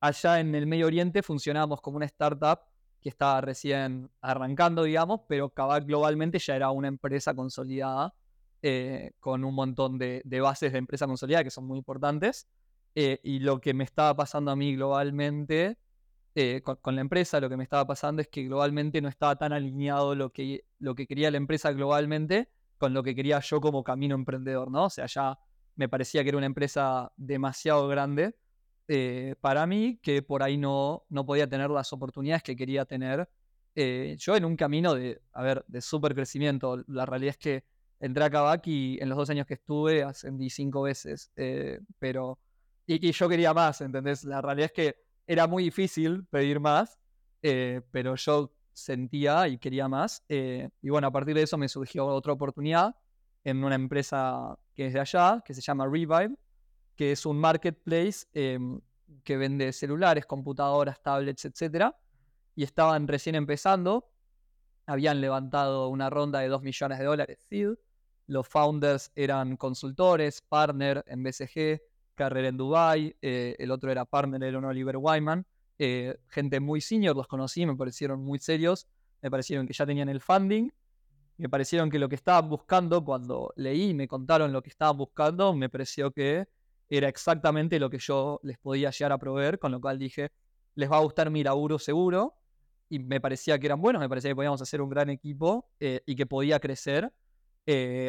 [0.00, 2.60] allá en el Medio Oriente funcionábamos como una startup
[2.98, 8.14] que estaba recién arrancando, digamos, pero Kavak globalmente ya era una empresa consolidada
[8.62, 12.48] eh, con un montón de, de, bases de empresa consolidada que son muy importantes.
[12.94, 15.76] y lo que me estaba pasando a mí globalmente
[16.34, 19.52] eh, con, la empresa, lo que me estaba pasando es que globalmente no estaba tan
[19.52, 23.82] alineado lo que, lo que quería la empresa globalmente con lo que quería yo como
[23.82, 24.84] camino emprendedor, ¿no?
[24.84, 25.38] O sea, ya
[25.74, 28.36] me parecía que era una empresa demasiado grande
[28.86, 33.28] eh, para mí, que por ahí no, no podía tener las oportunidades que quería tener.
[33.74, 36.84] Eh, yo en un camino de, a ver, de súper crecimiento.
[36.86, 37.64] La realidad es que
[38.00, 41.32] entré a Kavak y en los dos años que estuve ascendí cinco veces,
[41.98, 42.38] pero...
[42.86, 44.24] Y, y yo quería más, ¿entendés?
[44.24, 46.98] La realidad es que era muy difícil pedir más,
[47.42, 50.24] eh, pero yo sentía y quería más.
[50.28, 52.96] Eh, y bueno, a partir de eso me surgió otra oportunidad
[53.44, 56.34] en una empresa que es de allá, que se llama Revive,
[56.96, 58.80] que es un marketplace em,
[59.22, 61.92] que vende celulares, computadoras, tablets, etc.
[62.54, 64.10] Y estaban recién empezando.
[64.86, 67.46] Habían levantado una ronda de 2 millones de dólares
[68.26, 71.82] Los founders eran consultores, partner en BCG,
[72.18, 75.46] carrera en Dubai, eh, el otro era partner, era un Oliver Wyman,
[75.78, 78.88] eh, gente muy senior, los conocí, me parecieron muy serios,
[79.22, 80.68] me parecieron que ya tenían el funding,
[81.36, 84.96] me parecieron que lo que estaban buscando, cuando leí y me contaron lo que estaban
[84.96, 86.48] buscando, me pareció que
[86.90, 90.32] era exactamente lo que yo les podía llegar a proveer, con lo cual dije,
[90.74, 92.34] les va a gustar mi laburo seguro,
[92.88, 96.00] y me parecía que eran buenos, me parecía que podíamos hacer un gran equipo eh,
[96.04, 97.12] y que podía crecer,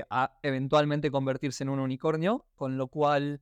[0.10, 3.42] a eventualmente convertirse en un unicornio, con lo cual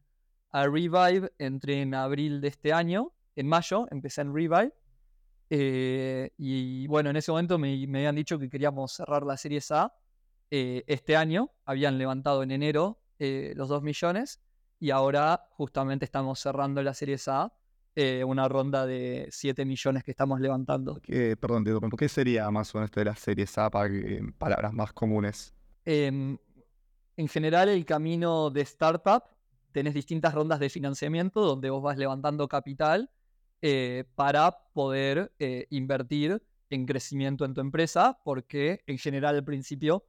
[0.51, 4.73] a Revive entré en abril de este año, en mayo empecé en Revive.
[5.49, 9.93] Eh, y bueno, en ese momento me, habían dicho que queríamos cerrar la serie A
[10.51, 11.51] eh, este año.
[11.65, 14.41] Habían levantado en enero eh, los 2 millones
[14.79, 17.51] y ahora justamente estamos cerrando la serie A.
[18.25, 20.99] una ronda de 7 millones que estamos levantando.
[21.39, 23.89] perdón, ¿por ¿qué sería más o menos esto de la serie A para
[24.37, 25.53] palabras más comunes?
[25.85, 26.37] Em,
[27.15, 29.23] en general, el camino de startup
[29.77, 33.11] tenés distintas rondas de financiamiento donde vos vas levantando capital
[33.61, 40.03] eh, para poder eh, invertir en crecimiento en tu empresa, porque en general al principio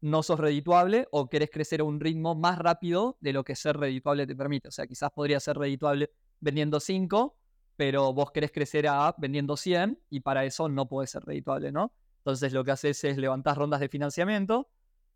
[0.00, 3.76] no sos redituable o querés crecer a un ritmo más rápido de lo que ser
[3.76, 4.68] redituable te permite.
[4.68, 7.36] O sea, quizás podría ser redituable vendiendo 5,
[7.74, 11.92] pero vos querés crecer a vendiendo 100 y para eso no puede ser redituable, ¿no?
[12.18, 14.68] Entonces lo que haces es levantar rondas de financiamiento,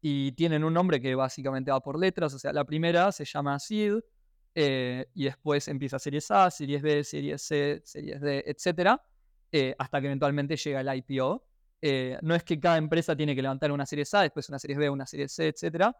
[0.04, 3.56] y tienen un nombre que básicamente va por letras, o sea, la primera se llama
[3.60, 4.00] SEED
[4.52, 9.00] eh, y después empieza Series A, Series B, Series C, Series D, etc.
[9.52, 11.46] Eh, hasta que eventualmente llega el IPO.
[11.80, 14.78] Eh, no es que cada empresa tiene que levantar una Series A, después una Series
[14.78, 15.94] B, una Series C, etc.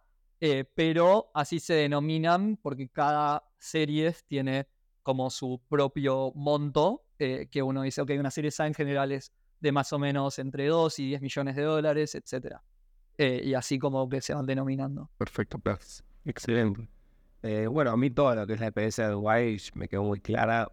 [0.75, 4.67] pero así se denominan porque cada serie tiene
[5.05, 9.71] como su propio monto, que uno dice, ok, una Series A en general es de
[9.71, 12.17] más o menos entre 2 y 10 millones de dólares,
[13.23, 13.45] etc.
[13.45, 15.11] y así como que se van denominando.
[15.19, 16.05] Perfecto, gracias.
[16.25, 16.89] Excelente.
[17.43, 20.21] Eh, bueno, a mí todo lo que es la experiencia de Dubái me quedó muy
[20.21, 20.71] clara.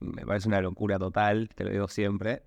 [0.00, 2.42] Me parece una locura total, te lo digo siempre.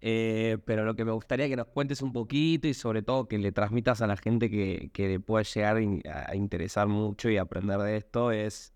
[0.00, 3.36] Eh, pero lo que me gustaría que nos cuentes un poquito y sobre todo que
[3.38, 7.80] le transmitas a la gente que, que le pueda llegar a interesar mucho y aprender
[7.80, 8.72] de esto es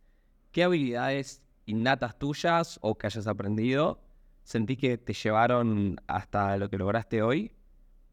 [0.50, 4.00] qué habilidades innatas tuyas o que hayas aprendido
[4.44, 7.52] sentí que te llevaron hasta lo que lograste hoy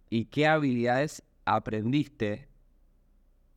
[0.10, 1.24] y qué habilidades
[1.56, 2.48] aprendiste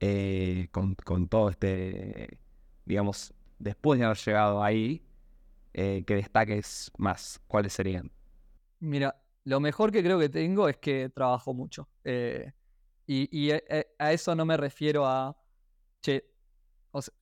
[0.00, 2.38] eh, con, con, todo este,
[2.84, 5.02] digamos, después de haber llegado ahí,
[5.74, 7.40] eh, que destaques más?
[7.46, 8.10] ¿Cuáles serían?
[8.80, 11.88] Mira, lo mejor que creo que tengo es que trabajo mucho.
[12.04, 12.52] Eh,
[13.06, 15.36] y, eh, a eso no me refiero a,
[16.02, 16.24] che,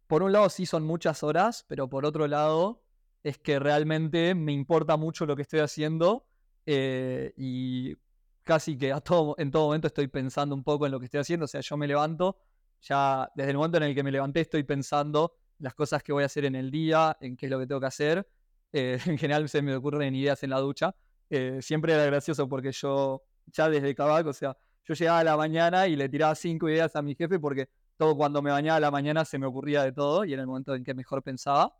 [0.07, 2.83] por un lado sí son muchas horas, pero por otro lado
[3.23, 6.27] es que realmente me importa mucho lo que estoy haciendo
[6.66, 7.97] y
[8.45, 11.20] casi que a todo, en todo momento estoy pensando un poco en lo que estoy
[11.20, 11.45] haciendo.
[11.45, 12.38] O sea, yo me levanto,
[12.80, 16.22] ya desde el momento en el que me levanté estoy pensando las cosas que voy
[16.22, 18.28] a hacer en el día, en qué es lo que tengo que hacer.
[18.72, 20.95] en general se me ocurren ideas en la ducha.
[21.28, 25.36] Eh, siempre era gracioso porque yo, ya desde Cabac, o sea, yo llegaba a la
[25.36, 28.80] mañana y le tiraba cinco ideas a mi jefe porque todo cuando me bañaba a
[28.80, 31.76] la mañana se me ocurría de todo y era el momento en que mejor pensaba.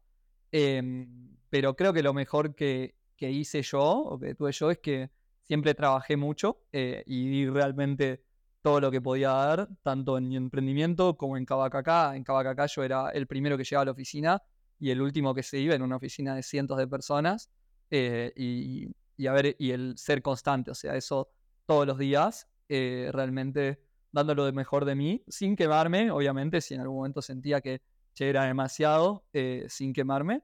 [0.53, 4.79] Em, pero creo que lo mejor que, que, hice yo o que tuve yo es
[4.79, 5.11] que
[5.51, 8.23] siempre trabajé mucho eh, y di realmente
[8.63, 12.15] todo lo que podía dar, tanto en mi emprendimiento como en Cabacacá.
[12.15, 14.41] En Cabacacá yo era el primero que llegaba a la oficina
[14.79, 17.51] y el último que se iba en una oficina de cientos de personas.
[17.91, 21.29] Eh, y el ser constante, o sea, eso
[21.67, 23.83] todos los días, eh, realmente
[24.13, 27.83] dando lo de mejor de mí, sin quemarme, obviamente, si en algún momento sentía que
[28.17, 29.25] era demasiado,
[29.67, 30.43] sin quemarme,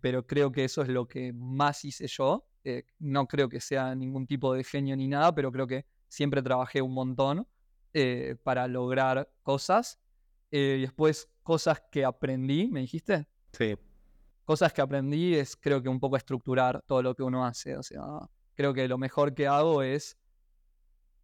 [0.00, 2.44] pero creo que eso es lo que más hice yo.
[2.98, 6.80] No creo que sea ningún tipo de genio ni nada, pero creo que siempre trabajé
[6.80, 7.46] un montón
[8.42, 10.00] para lograr cosas.
[10.50, 13.26] y después, cosas que aprendí, ¿me dijiste?
[13.52, 13.76] Sí
[14.44, 17.76] cosas que aprendí es creo que un poco estructurar todo lo que uno hace.
[17.76, 18.02] O sea,
[18.54, 20.18] creo que lo mejor que hago es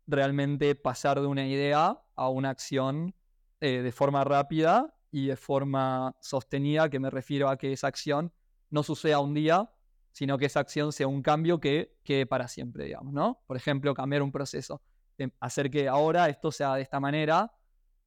[0.06, 3.14] realmente pasar de una idea a una acción
[3.60, 8.32] eh, de forma rápida y de forma sostenida, que me refiero a que esa acción
[8.70, 9.70] no suceda un día,
[10.12, 13.42] sino que esa acción sea un cambio que quede para siempre, digamos, ¿no?
[13.46, 14.82] Por ejemplo, cambiar un proceso,
[15.18, 17.52] em, hacer que ahora esto sea de esta manera.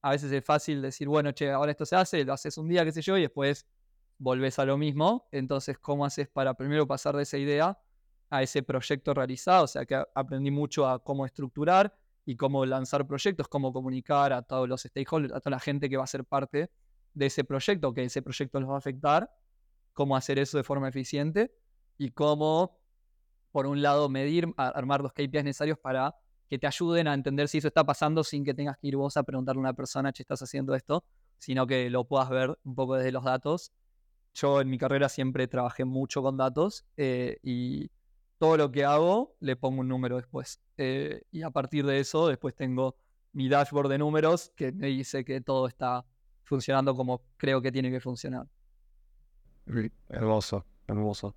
[0.02, 2.84] A veces es fácil decir, bueno, che, ahora esto se hace, lo haces un día,
[2.84, 3.66] qué sé yo, y después
[4.18, 5.28] volvés a lo mismo.
[5.32, 7.80] Entonces, ¿cómo haces para primero pasar de esa idea
[8.30, 9.64] a ese proyecto realizado?
[9.64, 11.96] O sea, que aprendí mucho a cómo estructurar
[12.26, 15.98] y cómo lanzar proyectos, cómo comunicar a todos los stakeholders, a toda la gente que
[15.98, 16.70] va a ser parte
[17.14, 19.32] de ese proyecto, que ese proyecto los va a afectar,
[19.94, 21.54] cómo hacer eso de forma eficiente
[21.98, 22.80] y cómo,
[23.52, 26.16] por un lado, medir, armar los KPIs necesarios para
[26.50, 29.18] que te ayuden a entender si eso está pasando sin que tengas que ir vos
[29.18, 31.04] a preguntarle a una persona, si estás haciendo esto,
[31.38, 33.72] sino que lo puedas ver un poco desde los datos
[34.34, 37.92] yo en mi carrera siempre trabajé mucho con datos eh, y
[38.40, 40.60] todo lo que hago le pongo un número después.
[40.78, 42.96] Eh, y a partir de eso, después tengo
[43.32, 46.06] mi dashboard de números que me dice que todo está
[46.44, 48.48] funcionando como creo que tiene que funcionar.
[50.10, 51.36] Hermoso, hermoso.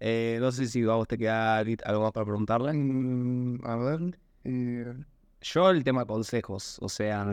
[0.00, 2.72] Eh, no sé si vamos te queda algo más para preguntarle.
[2.72, 4.18] Mm, a ver.
[5.42, 7.26] Yo el tema consejos, o sea,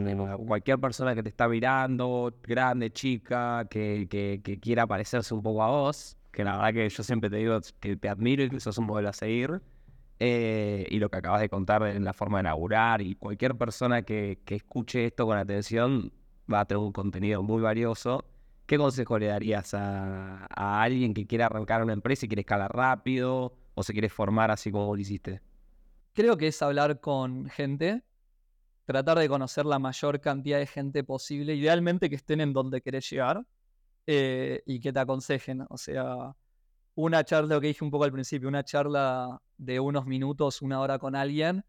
[0.45, 5.67] cualquier persona que te está mirando, grande, chica, que, que, quiera parecerse un poco a
[5.67, 8.77] vos, que la verdad que yo siempre te digo que te admiro y que sos
[8.77, 9.61] un modelo a seguir,
[10.19, 14.03] eh, y lo que acabas de contar en la forma de inaugurar, y cualquier persona
[14.03, 16.11] que, que escuche esto con atención
[16.51, 18.23] va a tener un contenido muy valioso.
[18.67, 20.45] ¿Qué consejo le darías a,
[20.83, 24.71] alguien que quiera arrancar una empresa y quiere escalar rápido o se quiere formar así
[24.71, 25.41] como lo hiciste?
[26.17, 28.03] creo que es hablar con gente,
[28.85, 33.07] tratar de conocer la mayor cantidad de gente posible, idealmente que estén en donde querés
[33.07, 33.45] llegar
[34.07, 35.63] eh, y que te aconsejen.
[35.69, 36.35] O sea,
[36.95, 40.79] una charla, lo que dije un poco al principio, una charla de unos minutos, una
[40.79, 41.63] hora con alguien,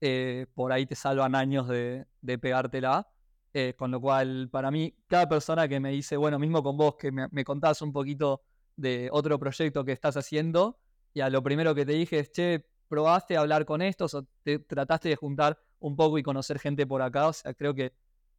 [0.00, 2.04] eh, por ahí te salvan años de,
[2.40, 3.08] pegártela.
[3.54, 6.96] Eh, con lo cual, para mí, cada persona que me dice, bueno, mismo con vos,
[6.96, 8.42] que me, me un poquito
[8.76, 10.78] de otro proyecto que estás haciendo,
[11.12, 14.26] y a lo primero que te dije es, che, probaste a hablar con estos o
[14.42, 17.28] te trataste de juntar un poco y conocer gente por acá.
[17.28, 17.92] O sea, creo que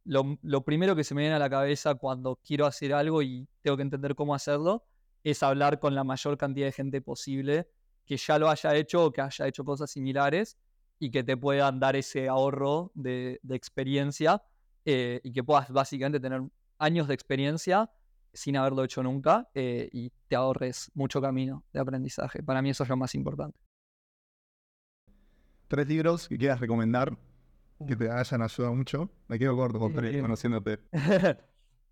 [0.04, 3.76] lo, primero que se me viene a la cabeza cuando quiero hacer algo y tengo
[3.76, 4.84] que entender cómo hacerlo
[5.22, 7.68] es hablar con la mayor cantidad de gente posible
[8.04, 10.58] que ya lo haya hecho o que haya hecho cosas similares
[10.98, 14.42] y que te puedan dar ese ahorro de, experiencia
[14.84, 16.42] eh, y que puedas básicamente tener
[16.78, 17.90] años de experiencia
[18.32, 22.42] sin haberlo hecho nunca eh, y te ahorres mucho camino de aprendizaje.
[22.42, 23.58] Para mí eso es lo más importante.
[25.68, 27.16] tres libros que quieras recomendar
[27.86, 29.10] que te hayan ayudado mucho.
[29.28, 30.80] Me quedo corto con tres, conociéndote.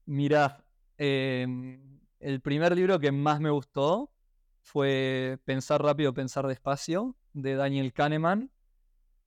[0.07, 0.65] Mirá,
[0.97, 4.13] em, el primer libro que más me gustó
[4.61, 8.51] fue Pensar rápido, pensar despacio, de Daniel Kahneman,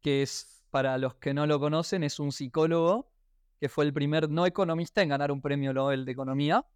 [0.01, 3.11] que es, para los que no lo conocen, es un psicólogo
[3.65, 6.67] que fue el primer no economista en ganar un premio Nobel de Economía,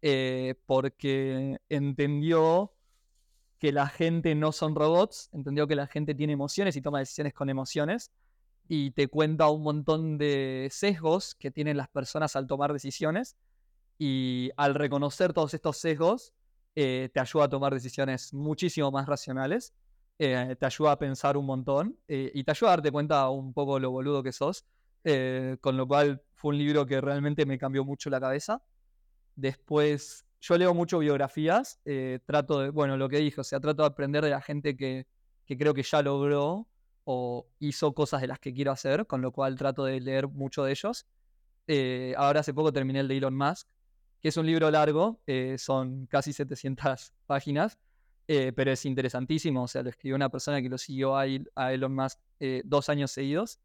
[0.00, 2.72] eh, porque entendió
[3.58, 7.34] que la gente no son robots, entendió que la gente tiene emociones y toma decisiones
[7.34, 8.12] con emociones,
[8.66, 13.36] y te cuenta un montón de sesgos que tienen las personas al tomar decisiones,
[13.98, 16.32] y al reconocer todos estos sesgos,
[16.76, 19.74] eh, te ayuda a tomar decisiones muchísimo más racionales,
[20.18, 23.52] eh, te ayuda a pensar un montón eh, y te ayuda a darte cuenta un
[23.52, 24.64] poco lo boludo que sos,
[25.04, 28.62] eh, con lo cual fue un libro que realmente me cambió mucho la cabeza.
[29.34, 33.82] Después, yo leo mucho biografías, eh, trato de, bueno, lo que dije, o sea, trato
[33.82, 35.08] de aprender de la gente que,
[35.44, 36.68] que creo que ya logró
[37.02, 40.62] o hizo cosas de las que quiero hacer, con lo cual trato de leer mucho
[40.62, 41.06] de ellos.
[41.66, 43.66] Eh, ahora hace poco terminé el de Elon Musk,
[44.20, 47.80] que es un libro largo, eh, son casi 700 páginas,
[48.28, 51.24] eh, pero es interesantísimo, o sea, lo escribió una persona que lo siguió a,
[51.56, 52.20] a Elon Musk
[52.64, 53.58] dos años seguidos,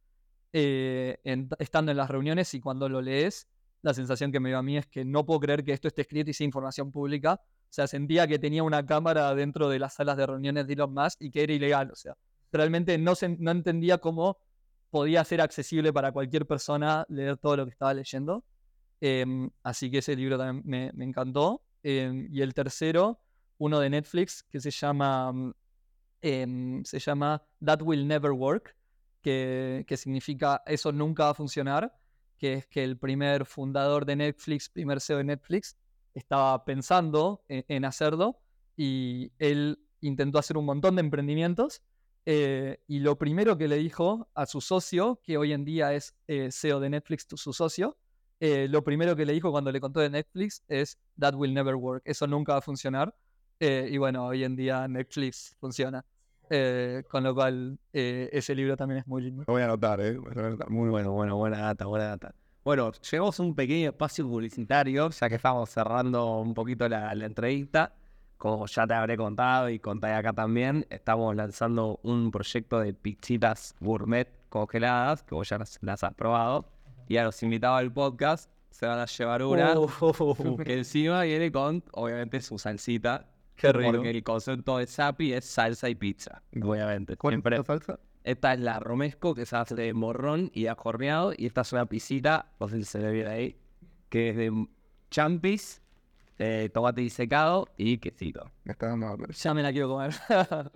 [0.53, 3.47] eh, en- estando en las reuniones y cuando lo lees,
[3.81, 6.03] la sensación que me dio a mí es que no puedo creer que esto esté
[6.03, 9.95] escrito y sea información pública, o sea, sentía que tenía una cámara dentro de las
[9.95, 12.15] salas de reuniones de Elon Musk y que era ilegal, o sea,
[12.51, 14.37] realmente no, se- no entendía cómo
[14.89, 18.45] podía ser accesible para cualquier persona leer todo lo que estaba leyendo.
[19.01, 21.63] Em, así que ese libro también me, me encantó.
[21.81, 23.19] Em, y el tercero,
[23.57, 25.33] uno de Netflix, que se llama,
[26.21, 28.75] em, se llama That Will Never Work,
[29.24, 31.91] que, que significa eso nunca va a funcionar,
[32.38, 35.76] que es que el primer fundador de Netflix, primer CEO de Netflix,
[36.13, 38.39] estaba pensando en, en hacerlo
[38.78, 41.82] y él intentó hacer un montón de emprendimientos
[42.26, 46.15] eh, y lo primero que le dijo a su socio, que hoy en día es
[46.28, 47.97] eh, CEO de Netflix, su socio,
[48.39, 51.76] eh, lo primero que le dijo cuando le contó de Netflix es That will never
[51.76, 53.15] work, eso nunca va a funcionar.
[53.59, 56.05] Eh, y bueno, hoy en día Netflix funciona.
[56.55, 59.43] Eh, con lo cual, eh, ese libro también es muy lindo.
[59.47, 60.13] Lo voy a anotar, ¿eh?
[60.13, 60.69] Lo voy a anotar.
[60.69, 61.11] Muy bueno.
[61.11, 62.35] bueno, buena data, buena data.
[62.63, 67.25] Bueno, llegamos a un pequeño espacio publicitario, ya que estamos cerrando un poquito la, la
[67.25, 67.95] entrevista.
[68.37, 73.73] Como ya te habré contado y conté acá también, estamos lanzando un proyecto de pizzitas
[73.79, 76.65] gourmet congeladas, que vos ya las, las has probado.
[77.07, 81.51] Y a los invitados al podcast se van a llevar una Oh, que encima viene
[81.51, 83.25] con, obviamente, su salsita.
[83.55, 83.91] Qué rico.
[83.93, 87.15] Porque el concepto de Zappi es salsa y pizza, obviamente.
[87.17, 87.99] ¿Cuál Siempre- es la salsa?
[88.23, 91.33] esta es la romesco, que se hace de morrón y ajo horneado.
[91.37, 93.57] Y esta es una pisita, no sé si se ve bien ahí,
[94.09, 94.67] que es de
[95.11, 95.81] champis,
[96.39, 98.49] eh, tomate disecado y quesito.
[98.63, 99.33] Me está dando hambre.
[99.33, 100.11] ya me la quiero comer.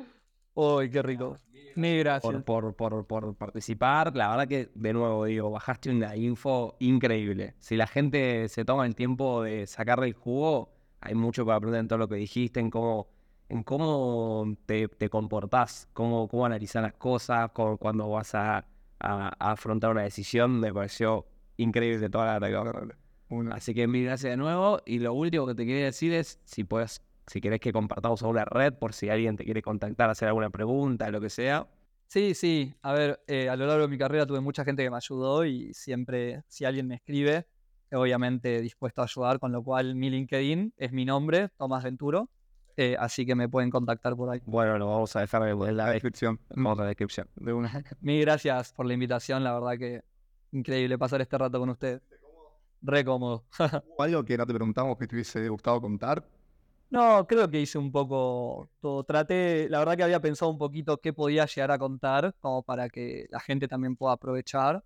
[0.54, 1.38] Uy, qué rico.
[1.76, 2.34] Mil gracias.
[2.44, 7.54] Por, por, por, por participar, la verdad que, de nuevo digo, bajaste una info increíble.
[7.60, 11.82] Si la gente se toma el tiempo de sacarle el jugo, hay mucho para aprender
[11.82, 13.08] en todo lo que dijiste, en cómo,
[13.50, 18.58] en cómo te, te comportás, cómo, cómo analizar las cosas, cómo- cuando vas a,
[19.00, 20.60] a- a afrontar una decisión.
[20.60, 21.26] Me pareció
[21.58, 22.90] increíble toda la.
[23.30, 24.80] Una- Así que mil gracias de nuevo.
[24.86, 28.46] Y lo último que te quería decir es si puedes, si querés que compartamos alguna
[28.46, 31.68] red por si alguien te quiere contactar, hacer alguna pregunta, lo que sea.
[32.08, 32.74] Sí, sí.
[32.82, 35.44] A ver, eh, a lo largo de mi carrera tuve mucha gente que me ayudó
[35.46, 37.48] y siempre, si alguien me escribe,
[37.92, 42.30] obviamente dispuesto a ayudar, con lo cual mi LinkedIn es mi nombre, Tomás Venturo.
[42.76, 44.42] eh, así que me pueden contactar por ahí.
[44.46, 46.40] Bueno, lo vamos a dejar en la descripción.
[46.50, 47.28] vamos a la descripción.
[47.36, 47.72] De una.
[48.02, 50.04] Mil gracias por la invitación, la verdad que
[50.52, 52.02] increíble pasar este rato con ustedes.
[52.82, 53.46] Re cómodo.
[53.60, 56.24] ¿Hubo algo que no te preguntamos que te hubiese gustado contar?
[56.90, 59.04] No, creo que hice un poco todo.
[59.04, 62.88] Traté, la verdad que había pensado un poquito qué podía llegar a contar, como para
[62.90, 64.84] que la gente también pueda aprovechar.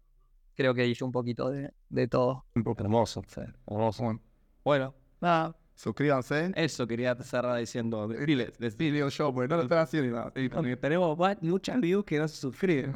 [0.55, 2.45] Creo que hice un poquito de, de todo.
[2.55, 2.83] Un poco.
[2.83, 3.23] Hermoso,
[3.67, 4.19] hermoso.
[4.63, 6.51] Bueno, nada, suscríbanse.
[6.55, 8.07] eso quería cerrar diciendo.
[8.07, 10.31] Dile, Sí, digo yo, porque no lo están haciendo nada.
[10.35, 12.93] Sí, porque tenemos va- muchas views que no se suscriben.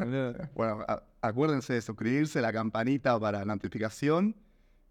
[0.53, 4.35] Bueno, a- acuérdense de suscribirse, la campanita para notificación.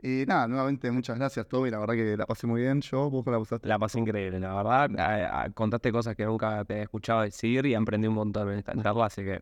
[0.03, 1.71] Y nada, nuevamente muchas gracias, Tommy.
[1.71, 2.81] La verdad que la pasé muy bien.
[2.83, 3.67] Yo, vos la usaste.
[3.69, 4.91] La pasé increíble, la verdad.
[4.99, 8.59] A- a- contaste cosas que nunca te he escuchado decir y aprendí un montón en
[8.59, 9.41] esta charla, así que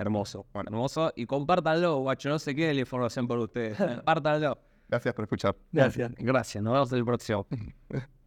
[0.00, 0.46] hermoso.
[0.52, 1.12] Bueno, hermoso.
[1.16, 2.28] Y compártanlo, guacho.
[2.28, 3.76] No se quede la información por ustedes.
[3.78, 4.58] Compártanlo.
[4.88, 5.56] Gracias por escuchar.
[5.70, 6.12] Gracias.
[6.18, 7.46] Gracias, nos vemos en el próximo.